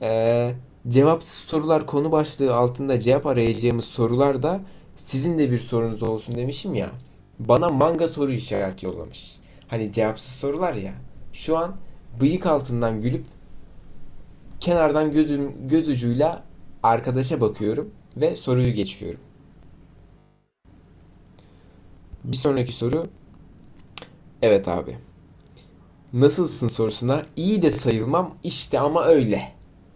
[0.03, 0.55] eee,
[0.89, 4.61] cevapsız sorular konu başlığı altında cevap arayacağımız sorular da
[4.97, 6.93] sizin de bir sorunuz olsun demişim ya.
[7.39, 9.37] Bana manga soru işareti yollamış.
[9.69, 10.95] Hani cevapsız sorular ya.
[11.33, 11.77] Şu an
[12.21, 13.25] bıyık altından gülüp
[14.61, 16.45] kenardan gözüm göz ucuyla
[16.83, 19.21] arkadaşa bakıyorum ve soruyu geçiyorum.
[22.25, 23.07] Bir sonraki soru.
[24.43, 24.97] Evet abi.
[26.13, 29.53] Nasılsın sorusuna iyi de sayılmam işte ama öyle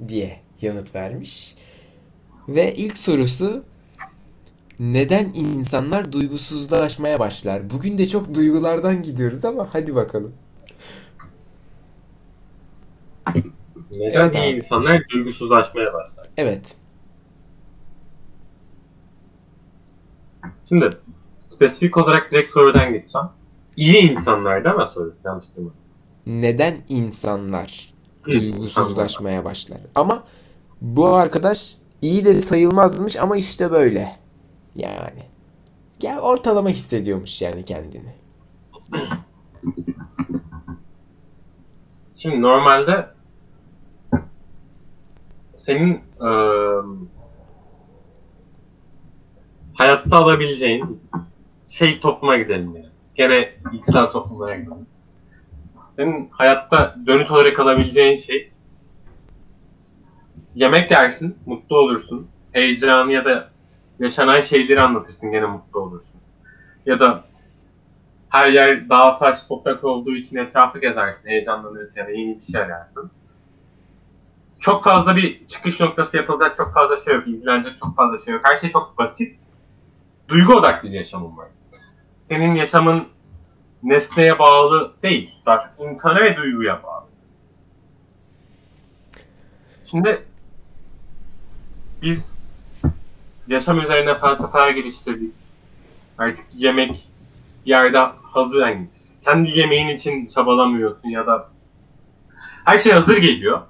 [0.08, 1.56] diye yanıt vermiş.
[2.48, 3.64] Ve ilk sorusu
[4.80, 7.70] neden insanlar duygusuzlaşmaya başlar?
[7.70, 10.32] Bugün de çok duygulardan gidiyoruz ama hadi bakalım.
[13.96, 16.26] Neden Evet iyi insanlar duygusuzlaşmaya başlar?
[16.36, 16.76] Evet.
[20.68, 20.90] Şimdi
[21.36, 23.28] spesifik olarak direkt sorudan gideceğim.
[23.76, 25.14] İyi insanlar değil mi soru?
[25.24, 25.72] Yanlış değil mi?
[26.26, 29.78] Neden insanlar duygusuzlaşmaya başlar?
[29.94, 30.24] Ama
[30.80, 34.25] bu arkadaş iyi de sayılmazmış ama işte böyle.
[34.76, 35.22] Yani.
[36.02, 38.14] Ya ortalama hissediyormuş yani kendini.
[42.16, 43.08] Şimdi normalde
[45.54, 46.80] senin eee,
[49.74, 51.02] hayatta alabileceğin
[51.66, 52.86] şey topluma gidelim yani.
[53.14, 54.86] Gene XL toplumuna gidelim.
[55.96, 58.50] Senin hayatta dönüt olarak alabileceğin şey
[60.54, 62.28] yemek yersin, mutlu olursun.
[62.52, 63.50] Heyecanı ya da
[63.98, 66.20] yaşanan şeyleri anlatırsın gene mutlu olursun.
[66.86, 67.24] Ya da
[68.28, 72.60] her yer dağ taş toprak olduğu için etrafı gezersin, heyecanlanırsın ya da yeni bir şey
[72.60, 73.10] ararsın.
[74.60, 78.42] Çok fazla bir çıkış noktası yapılacak çok fazla şey yok, ilgilenecek çok fazla şey yok.
[78.44, 79.38] Her şey çok basit.
[80.28, 81.48] Duygu odaklı bir yaşamın var.
[82.20, 83.08] Senin yaşamın
[83.82, 85.34] nesneye bağlı değil.
[85.44, 87.06] Zaten insana ve duyguya bağlı.
[89.84, 90.22] Şimdi
[92.02, 92.35] biz
[93.48, 95.34] yaşam üzerine felsefeler geliştirdik.
[96.18, 97.08] Artık yemek
[97.64, 98.88] yerde hazır yani
[99.24, 101.48] kendi yemeğin için çabalamıyorsun ya da
[102.64, 103.62] her şey hazır geliyor.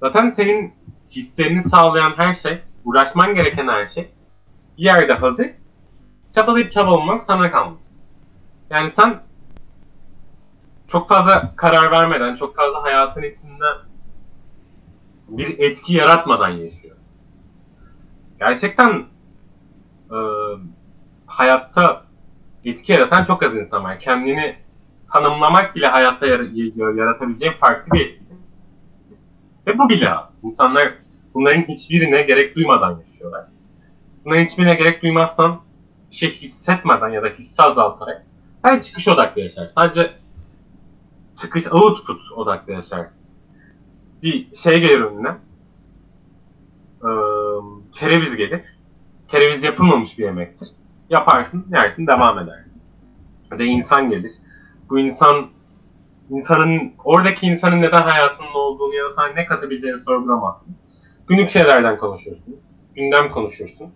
[0.00, 0.74] Zaten senin
[1.10, 4.10] hislerini sağlayan her şey, uğraşman gereken her şey
[4.78, 5.50] bir yerde hazır.
[6.34, 7.82] Çabalayıp çabalamak sana kalmış.
[8.70, 9.22] Yani sen
[10.88, 13.64] çok fazla karar vermeden, çok fazla hayatın içinde
[15.28, 17.01] bir etki yaratmadan yaşıyorsun.
[18.48, 19.04] Gerçekten
[20.10, 20.18] e,
[21.26, 22.04] hayatta
[22.64, 24.00] etki yaratan çok az insan var.
[24.00, 24.56] Kendini
[25.12, 28.22] tanımlamak bile hayatta yar- yaratabileceğin farklı bir etki.
[29.66, 30.40] Ve bu bile az.
[30.44, 30.92] İnsanlar
[31.34, 33.44] Bunların hiçbirine gerek duymadan yaşıyorlar.
[34.24, 35.60] Bunların hiçbirine gerek duymazsan
[36.10, 38.26] bir şey hissetmeden ya da hissi azaltarak
[38.62, 39.68] sadece çıkış odaklı yaşar.
[39.68, 40.12] Sadece
[41.40, 43.20] çıkış output odaklı yaşarsın.
[44.22, 45.36] Bir şey gelir önüne.
[47.04, 47.08] Ee,
[47.92, 48.60] kereviz gelir.
[49.28, 50.68] Kereviz yapılmamış bir yemektir.
[51.10, 52.82] Yaparsın, yersin, devam edersin.
[53.50, 54.32] Ya da insan gelir.
[54.90, 55.46] Bu insan
[56.30, 60.76] insanın oradaki insanın neden hayatının olduğunu ya da sen ne katabileceğini sorgulamazsın.
[61.26, 62.56] Günlük şeylerden konuşursun.
[62.94, 63.90] Gündem konuşursun.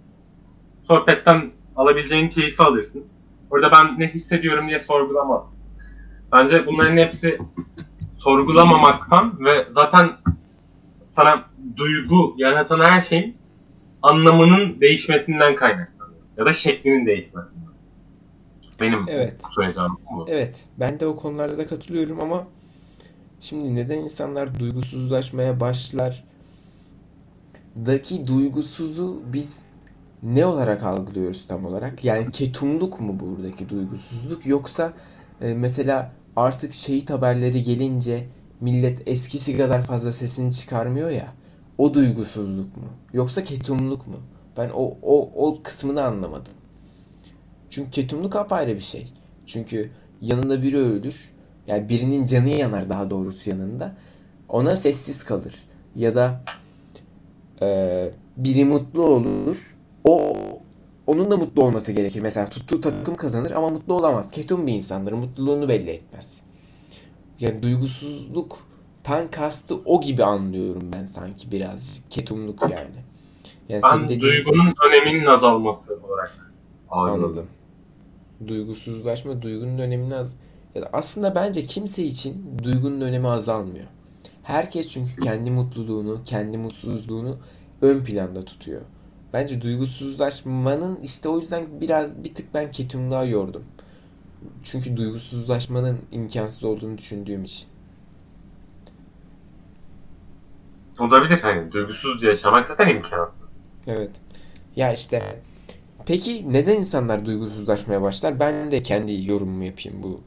[0.88, 3.06] Sohbetten alabileceğin keyfi alırsın.
[3.50, 5.52] Orada ben ne hissediyorum diye sorgulamam.
[6.32, 7.38] Bence bunların hepsi
[8.18, 10.10] sorgulamamaktan ve zaten
[11.08, 11.44] sana
[11.76, 13.36] duygu yaratan her şeyin
[14.10, 16.16] anlamının değişmesinden kaynaklanıyor.
[16.36, 17.66] Ya da şeklinin değişmesinden.
[18.80, 19.40] Benim Evet.
[19.54, 20.26] söyleyeceğim bu.
[20.28, 22.46] Evet, ben de o konularda da katılıyorum ama
[23.40, 26.24] şimdi neden insanlar duygusuzlaşmaya başlar?
[27.86, 29.64] Daki duygusuzu biz
[30.22, 32.04] ne olarak algılıyoruz tam olarak?
[32.04, 34.92] Yani ketumluk mu buradaki duygusuzluk yoksa
[35.40, 38.26] e, mesela artık şehit haberleri gelince
[38.60, 41.32] millet eskisi kadar fazla sesini çıkarmıyor ya.
[41.78, 42.88] O duygusuzluk mu?
[43.12, 44.16] Yoksa ketumluk mu?
[44.56, 46.52] Ben o o o kısmını anlamadım.
[47.70, 49.12] Çünkü ketumluk apayrı bir şey.
[49.46, 51.30] Çünkü yanında biri ölür.
[51.66, 53.96] Yani birinin canı yanar daha doğrusu yanında.
[54.48, 55.54] Ona sessiz kalır.
[55.96, 56.40] Ya da
[57.62, 59.76] e, biri mutlu olur.
[60.04, 60.36] O
[61.06, 62.20] onun da mutlu olması gerekir.
[62.20, 64.32] Mesela tuttuğu takım kazanır ama mutlu olamaz.
[64.32, 65.12] Ketum bir insandır.
[65.12, 66.42] Mutluluğunu belli etmez.
[67.40, 68.58] Yani duygusuzluk
[69.06, 72.10] tan kastı o gibi anlıyorum ben sanki birazcık.
[72.10, 72.96] Ketumluk yani.
[73.68, 76.36] Yani Ben dediğin- duygunun öneminin azalması olarak
[76.90, 77.24] algıladım.
[77.24, 77.46] Anladım.
[78.46, 80.34] Duygusuzlaşma duygunun önemini az...
[80.74, 83.84] Ya da aslında bence kimse için duygunun önemi azalmıyor.
[84.42, 87.36] Herkes çünkü kendi mutluluğunu, kendi mutsuzluğunu
[87.82, 88.80] ön planda tutuyor.
[89.32, 93.64] Bence duygusuzlaşmanın işte o yüzden biraz bir tık ben ketumluğa yordum.
[94.62, 97.66] Çünkü duygusuzlaşmanın imkansız olduğunu düşündüğüm için.
[100.98, 103.50] Olabilir hani duygusuzca yaşamak zaten imkansız.
[103.86, 104.10] Evet.
[104.76, 105.22] Ya işte
[106.06, 108.40] peki neden insanlar duygusuzlaşmaya başlar?
[108.40, 110.20] Ben de kendi yorumumu yapayım bu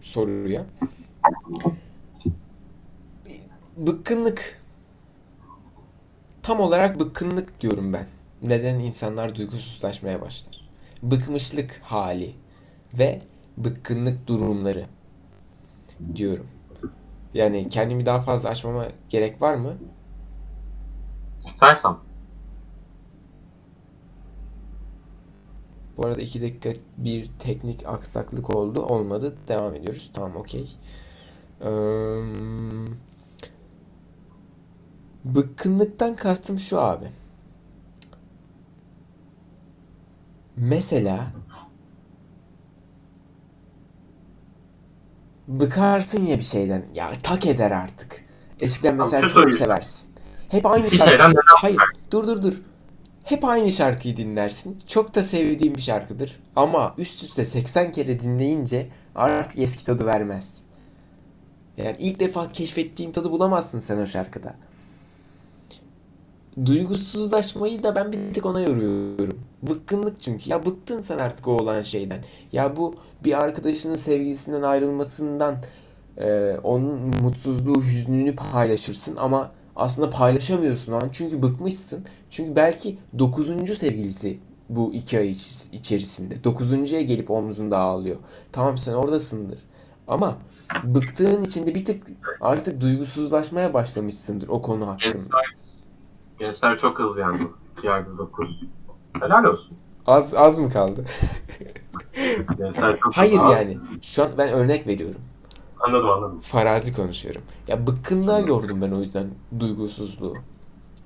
[0.00, 0.66] soruya.
[3.76, 4.60] Bıkkınlık.
[6.42, 8.06] Tam olarak bıkkınlık diyorum ben.
[8.42, 10.68] Neden insanlar duygusuzlaşmaya başlar?
[11.02, 12.34] Bıkmışlık hali
[12.98, 13.22] ve
[13.56, 14.86] bıkkınlık durumları
[16.14, 16.46] diyorum.
[17.34, 19.74] Yani kendimi daha fazla açmama gerek var mı?
[21.46, 21.96] İstersen.
[25.96, 28.82] Bu arada 2 dakika bir teknik aksaklık oldu.
[28.82, 29.36] Olmadı.
[29.48, 30.10] Devam ediyoruz.
[30.14, 30.76] Tamam okey.
[31.64, 32.22] Eee,
[35.24, 37.06] bıkkınlıktan kastım şu abi.
[40.56, 41.32] Mesela
[45.48, 46.84] bıkarsın ya bir şeyden.
[46.94, 48.24] Ya tak eder artık.
[48.60, 49.58] Eskiden mesela şey çok söyleyeyim.
[49.58, 50.10] seversin.
[50.48, 51.10] Hep aynı Bir şarkı.
[51.10, 51.78] şeyden Hayır,
[52.12, 52.54] dur dur dur.
[53.24, 54.78] Hep aynı şarkıyı dinlersin.
[54.86, 56.40] Çok da sevdiğim bir şarkıdır.
[56.56, 60.62] Ama üst üste 80 kere dinleyince artık eski tadı vermez.
[61.76, 64.54] Yani ilk defa keşfettiğin tadı bulamazsın sen o şarkıda.
[66.66, 69.38] Duygusuzlaşmayı da ben bir tık ona yoruyorum.
[69.62, 70.50] Bıkkınlık çünkü.
[70.50, 72.18] Ya bıktın sen artık o olan şeyden.
[72.52, 72.94] Ya bu
[73.24, 75.56] bir arkadaşının sevgilisinden ayrılmasından
[76.18, 82.04] e, onun mutsuzluğu, hüznünü paylaşırsın ama aslında paylaşamıyorsun an çünkü bıkmışsın.
[82.30, 83.78] Çünkü belki 9.
[83.78, 84.38] sevgilisi
[84.68, 86.34] bu iki ay iç- içerisinde.
[86.44, 88.16] 9.ya gelip omzunda ağlıyor.
[88.52, 89.58] Tamam sen oradasındır.
[90.08, 90.38] Ama
[90.84, 92.02] bıktığın için de bir tık
[92.40, 95.36] artık duygusuzlaşmaya başlamışsındır o konu hakkında.
[96.38, 97.62] Gençler, çok hızlı yalnız.
[97.78, 98.60] 2 ayda 9.
[99.20, 99.76] Helal olsun.
[100.06, 101.04] Az az mı kaldı?
[102.58, 103.52] Gençler çok Hayır hızlı.
[103.52, 103.78] yani.
[104.02, 105.20] Şu an ben örnek veriyorum.
[105.80, 106.40] Anladım anladım.
[106.40, 107.42] Farazi konuşuyorum.
[107.68, 109.26] Ya bıkkınlığa yordum ben o yüzden
[109.60, 110.34] duygusuzluğu.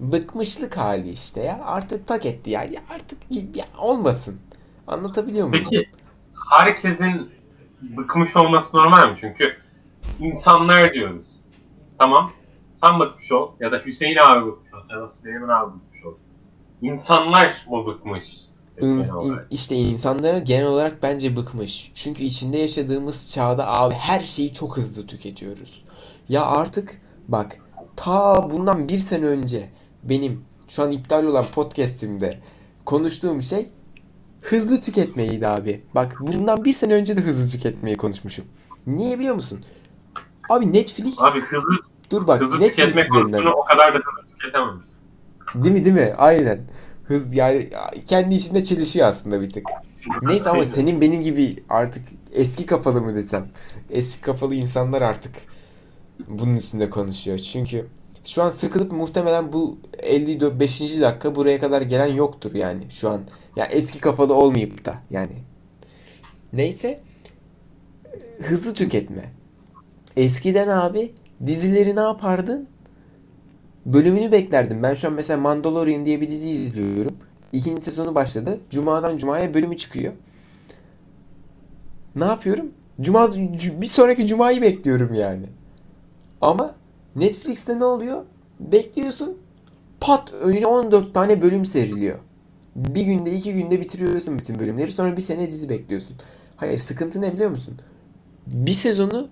[0.01, 1.61] Bıkmışlık hali işte ya.
[1.65, 2.63] Artık tak etti ya.
[2.65, 3.19] Ya artık
[3.55, 4.41] ya olmasın.
[4.87, 5.65] Anlatabiliyor muyum?
[5.71, 5.91] Peki
[6.51, 7.31] herkesin
[7.83, 9.17] bıkmış olması normal mi?
[9.21, 9.57] Çünkü
[10.21, 11.27] insanlar diyoruz.
[11.99, 12.31] Tamam.
[12.81, 16.25] Sen bıkmış ol ya da Hüseyin abi bıkmış olsun ya da Süleyman abi bıkmış olsun.
[16.83, 18.49] İnsanlar mı bıkmış?
[18.81, 21.93] İn- işte insanlar genel olarak bence bıkmış.
[21.95, 25.85] Çünkü içinde yaşadığımız çağda abi her şeyi çok hızlı tüketiyoruz.
[26.29, 27.57] Ya artık bak
[27.97, 29.71] ta bundan bir sene önce
[30.03, 32.39] benim şu an iptal olan podcast'imde
[32.85, 33.67] konuştuğum şey
[34.41, 35.83] hızlı tüketmeydi abi.
[35.95, 38.45] Bak bundan bir sene önce de hızlı tüketmeyi konuşmuşum.
[38.87, 39.65] Niye biliyor musun?
[40.51, 41.71] Abi Netflix Abi hızlı,
[42.11, 43.33] dur bak hızlı Netflix tüketmek üzerinden.
[43.33, 44.89] konusunu o kadar da hızlı tüketememişiz.
[45.55, 46.13] Değil mi değil mi?
[46.19, 46.61] Aynen.
[47.05, 47.71] Hız yani
[48.05, 49.67] kendi içinde çelişiyor aslında bir tık.
[50.23, 52.03] Neyse ama senin benim gibi artık
[52.33, 53.49] eski kafalı mı desem.
[53.91, 55.33] Eski kafalı insanlar artık
[56.29, 57.39] bunun üstünde konuşuyor.
[57.39, 57.87] Çünkü
[58.25, 61.01] şu an sıkılıp muhtemelen bu 55.
[61.01, 63.21] dakika buraya kadar gelen yoktur yani şu an.
[63.57, 65.33] Ya eski kafalı olmayıp da yani.
[66.53, 67.01] Neyse
[68.43, 69.33] hızlı tüketme.
[70.17, 71.13] Eskiden abi
[71.47, 72.69] dizileri ne yapardın?
[73.87, 74.83] Bölümünü beklerdim.
[74.83, 77.17] Ben şu an mesela Mandalorian diye bir dizi izliyorum.
[77.53, 78.61] İkinci sezonu başladı.
[78.71, 80.13] Cuma'dan Cuma'ya bölümü çıkıyor.
[82.17, 82.67] Ne yapıyorum?
[83.01, 83.31] Cuma
[83.81, 85.47] bir sonraki Cuma'yı bekliyorum yani.
[86.41, 86.75] Ama
[87.17, 88.25] Netflix'te ne oluyor?
[88.61, 89.39] Bekliyorsun.
[90.01, 92.19] Pat önüne 14 tane bölüm seriliyor.
[92.77, 94.91] Bir günde iki günde bitiriyorsun bütün bölümleri.
[94.91, 96.17] Sonra bir sene dizi bekliyorsun.
[96.57, 97.75] Hayır sıkıntı ne biliyor musun?
[98.47, 99.29] Bir sezonu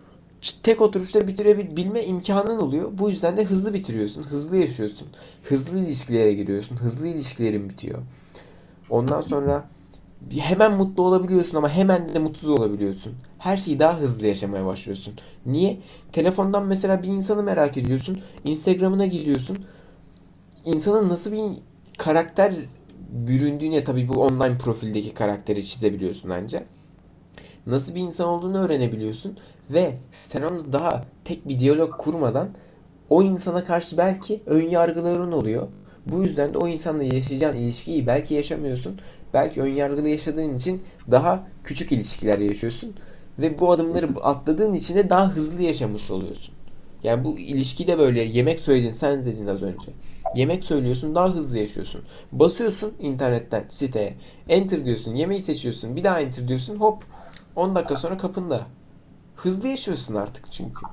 [0.62, 2.90] tek oturuşta bitirebilme imkanın oluyor.
[2.98, 4.22] Bu yüzden de hızlı bitiriyorsun.
[4.22, 5.08] Hızlı yaşıyorsun.
[5.44, 6.76] Hızlı ilişkilere giriyorsun.
[6.76, 7.98] Hızlı ilişkilerin bitiyor.
[8.90, 9.68] Ondan sonra
[10.30, 13.14] hemen mutlu olabiliyorsun ama hemen de mutsuz olabiliyorsun.
[13.38, 15.14] Her şeyi daha hızlı yaşamaya başlıyorsun.
[15.46, 15.78] Niye?
[16.12, 18.20] Telefondan mesela bir insanı merak ediyorsun.
[18.44, 19.58] Instagram'ına giriyorsun.
[20.64, 21.42] İnsanın nasıl bir
[21.98, 22.54] karakter
[23.10, 26.68] büründüğüne tabii bu online profildeki karakteri çizebiliyorsun ancak.
[27.66, 29.38] Nasıl bir insan olduğunu öğrenebiliyorsun
[29.70, 32.48] ve sen onu daha tek bir diyalog kurmadan
[33.10, 35.68] o insana karşı belki ön yargıların oluyor.
[36.06, 39.00] Bu yüzden de o insanla yaşayacağın ilişkiyi belki yaşamıyorsun.
[39.34, 42.94] Belki ön yargılı yaşadığın için daha küçük ilişkiler yaşıyorsun.
[43.38, 46.54] Ve bu adımları atladığın için de daha hızlı yaşamış oluyorsun.
[47.02, 49.88] Yani bu ilişki de böyle yemek söyledin sen dedin az önce.
[50.36, 52.00] Yemek söylüyorsun daha hızlı yaşıyorsun.
[52.32, 54.14] Basıyorsun internetten siteye.
[54.48, 55.96] Enter diyorsun yemeği seçiyorsun.
[55.96, 57.02] Bir daha enter diyorsun hop
[57.56, 58.66] 10 dakika sonra kapında.
[59.36, 60.86] Hızlı yaşıyorsun artık çünkü.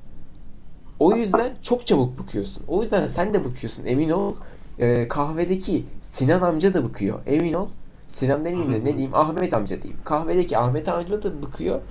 [0.99, 2.63] O yüzden çok çabuk bıkıyorsun.
[2.67, 4.33] O yüzden sen de bıkıyorsun emin ol.
[4.79, 7.19] Ee, kahvedeki Sinan amca da bıkıyor.
[7.25, 7.67] Emin ol.
[8.07, 10.01] Sinan demeyeyim de ne diyeyim Ahmet amca diyeyim.
[10.03, 11.81] Kahvedeki Ahmet amca da bıkıyor.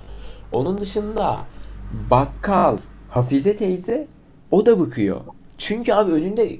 [0.51, 1.37] Onun dışında
[2.11, 2.77] bakkal
[3.09, 4.07] Hafize teyze
[4.51, 5.21] o da bıkıyor.
[5.57, 6.57] Çünkü abi önünde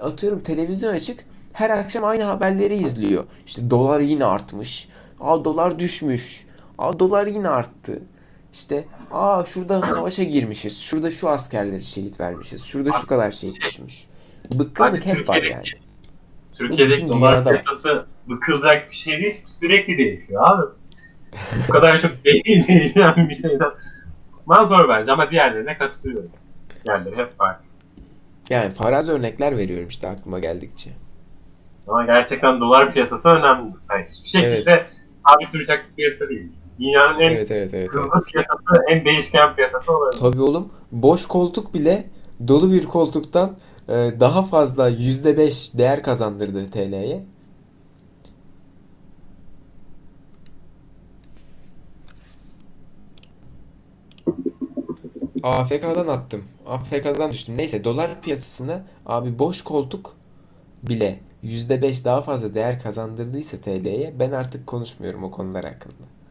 [0.00, 3.24] atıyorum televizyon açık her akşam aynı haberleri izliyor.
[3.46, 4.88] İşte dolar yine artmış.
[5.20, 6.46] Aa dolar düşmüş.
[6.78, 8.02] Aa dolar yine arttı.
[8.52, 10.80] İşte aa şurada savaşa girmişiz.
[10.80, 12.64] Şurada şu askerleri şehit vermişiz.
[12.64, 14.04] Şurada şu kadar şehit düşmüş.
[14.54, 15.64] Bıkkınlık hep var yani.
[16.54, 19.42] Türkiye'deki dolar piyasası bıkılacak bir şey değil.
[19.46, 20.66] Sürekli değişiyor abi.
[21.68, 23.70] Bu kadar çok değil değişen bir şeyden.
[24.46, 26.30] Bana zor bence ama diğerlerine katılıyorum.
[26.84, 27.56] Diğerleri hep var.
[28.50, 30.90] Yani farazi örnekler veriyorum işte aklıma geldikçe.
[31.88, 33.72] Ama gerçekten dolar piyasası önemli.
[33.90, 34.92] Yani hiçbir şekilde evet.
[35.26, 36.52] sabit duracak bir piyasa değil.
[36.82, 38.26] Dünyanın en evet, evet, evet, hızlı evet.
[38.26, 40.20] piyasası, en değişken piyasası olabilir.
[40.20, 40.68] Tabii oğlum.
[40.92, 42.04] Boş koltuk bile
[42.48, 43.56] dolu bir koltuktan
[44.20, 47.22] daha fazla %5 değer kazandırdı TL'ye.
[55.42, 56.44] AFK'dan attım.
[56.66, 57.56] AFK'dan düştüm.
[57.56, 60.16] Neyse dolar piyasasına abi boş koltuk
[60.82, 66.21] bile %5 daha fazla değer kazandırdıysa TL'ye ben artık konuşmuyorum o konular hakkında.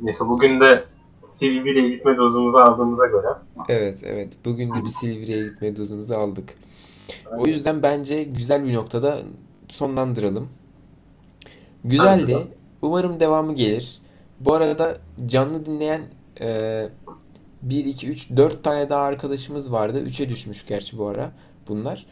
[0.00, 0.84] Neyse bugün de
[1.26, 3.26] Silivri'ye gitme dozumuzu aldığımıza göre.
[3.68, 6.54] Evet evet bugün de bir Silivri'ye gitme dozumuzu aldık.
[7.38, 9.18] O yüzden bence güzel bir noktada
[9.68, 10.48] sonlandıralım.
[11.84, 12.46] Güzeldi.
[12.82, 13.98] Umarım devamı gelir.
[14.40, 16.02] Bu arada canlı dinleyen
[16.40, 16.88] e,
[17.62, 20.04] 1, 2, 3, 4 tane daha arkadaşımız vardı.
[20.06, 21.32] 3'e düşmüş gerçi bu ara
[21.68, 22.06] bunlar.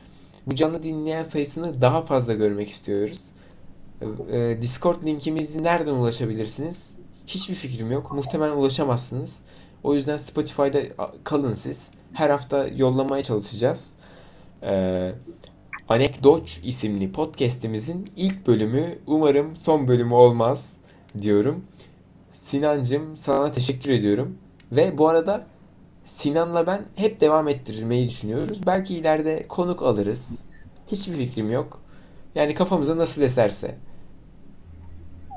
[0.47, 3.30] Bu canlı dinleyen sayısını daha fazla görmek istiyoruz.
[4.32, 6.99] E, Discord linkimizi nereden ulaşabilirsiniz?
[7.26, 8.12] Hiçbir fikrim yok.
[8.12, 9.42] Muhtemelen ulaşamazsınız.
[9.82, 10.80] O yüzden Spotify'da
[11.24, 11.90] kalın siz.
[12.12, 13.94] Her hafta yollamaya çalışacağız.
[14.62, 15.12] Ee,
[15.88, 20.80] Anekdoç isimli podcast'imizin ilk bölümü umarım son bölümü olmaz
[21.20, 21.64] diyorum.
[22.32, 24.38] Sinancım sana teşekkür ediyorum.
[24.72, 25.46] Ve bu arada
[26.05, 28.66] Sinan'la ben hep devam ettirmeyi düşünüyoruz.
[28.66, 30.49] Belki ileride konuk alırız.
[30.86, 31.80] Hiçbir fikrim yok.
[32.34, 33.74] Yani kafamıza nasıl eserse.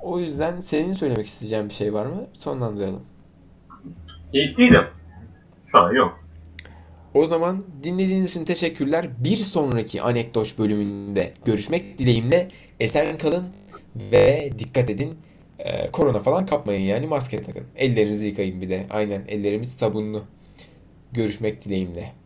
[0.02, 2.28] O yüzden senin söylemek isteyeceğin bir şey var mı?
[2.34, 3.02] Sonlandıralım.
[4.32, 4.84] Keyifliydim.
[5.66, 6.20] Şu an yok.
[7.14, 9.10] O zaman dinlediğiniz için teşekkürler.
[9.20, 12.48] Bir sonraki anekdot bölümünde görüşmek dileğimle.
[12.80, 13.46] Esen kalın
[13.96, 15.18] ve dikkat edin.
[15.60, 17.64] Ee, korona falan kapmayın yani maske takın.
[17.76, 18.86] Ellerinizi yıkayın bir de.
[18.90, 20.24] Aynen ellerimiz sabunlu.
[21.12, 22.21] Görüşmek dileğimle.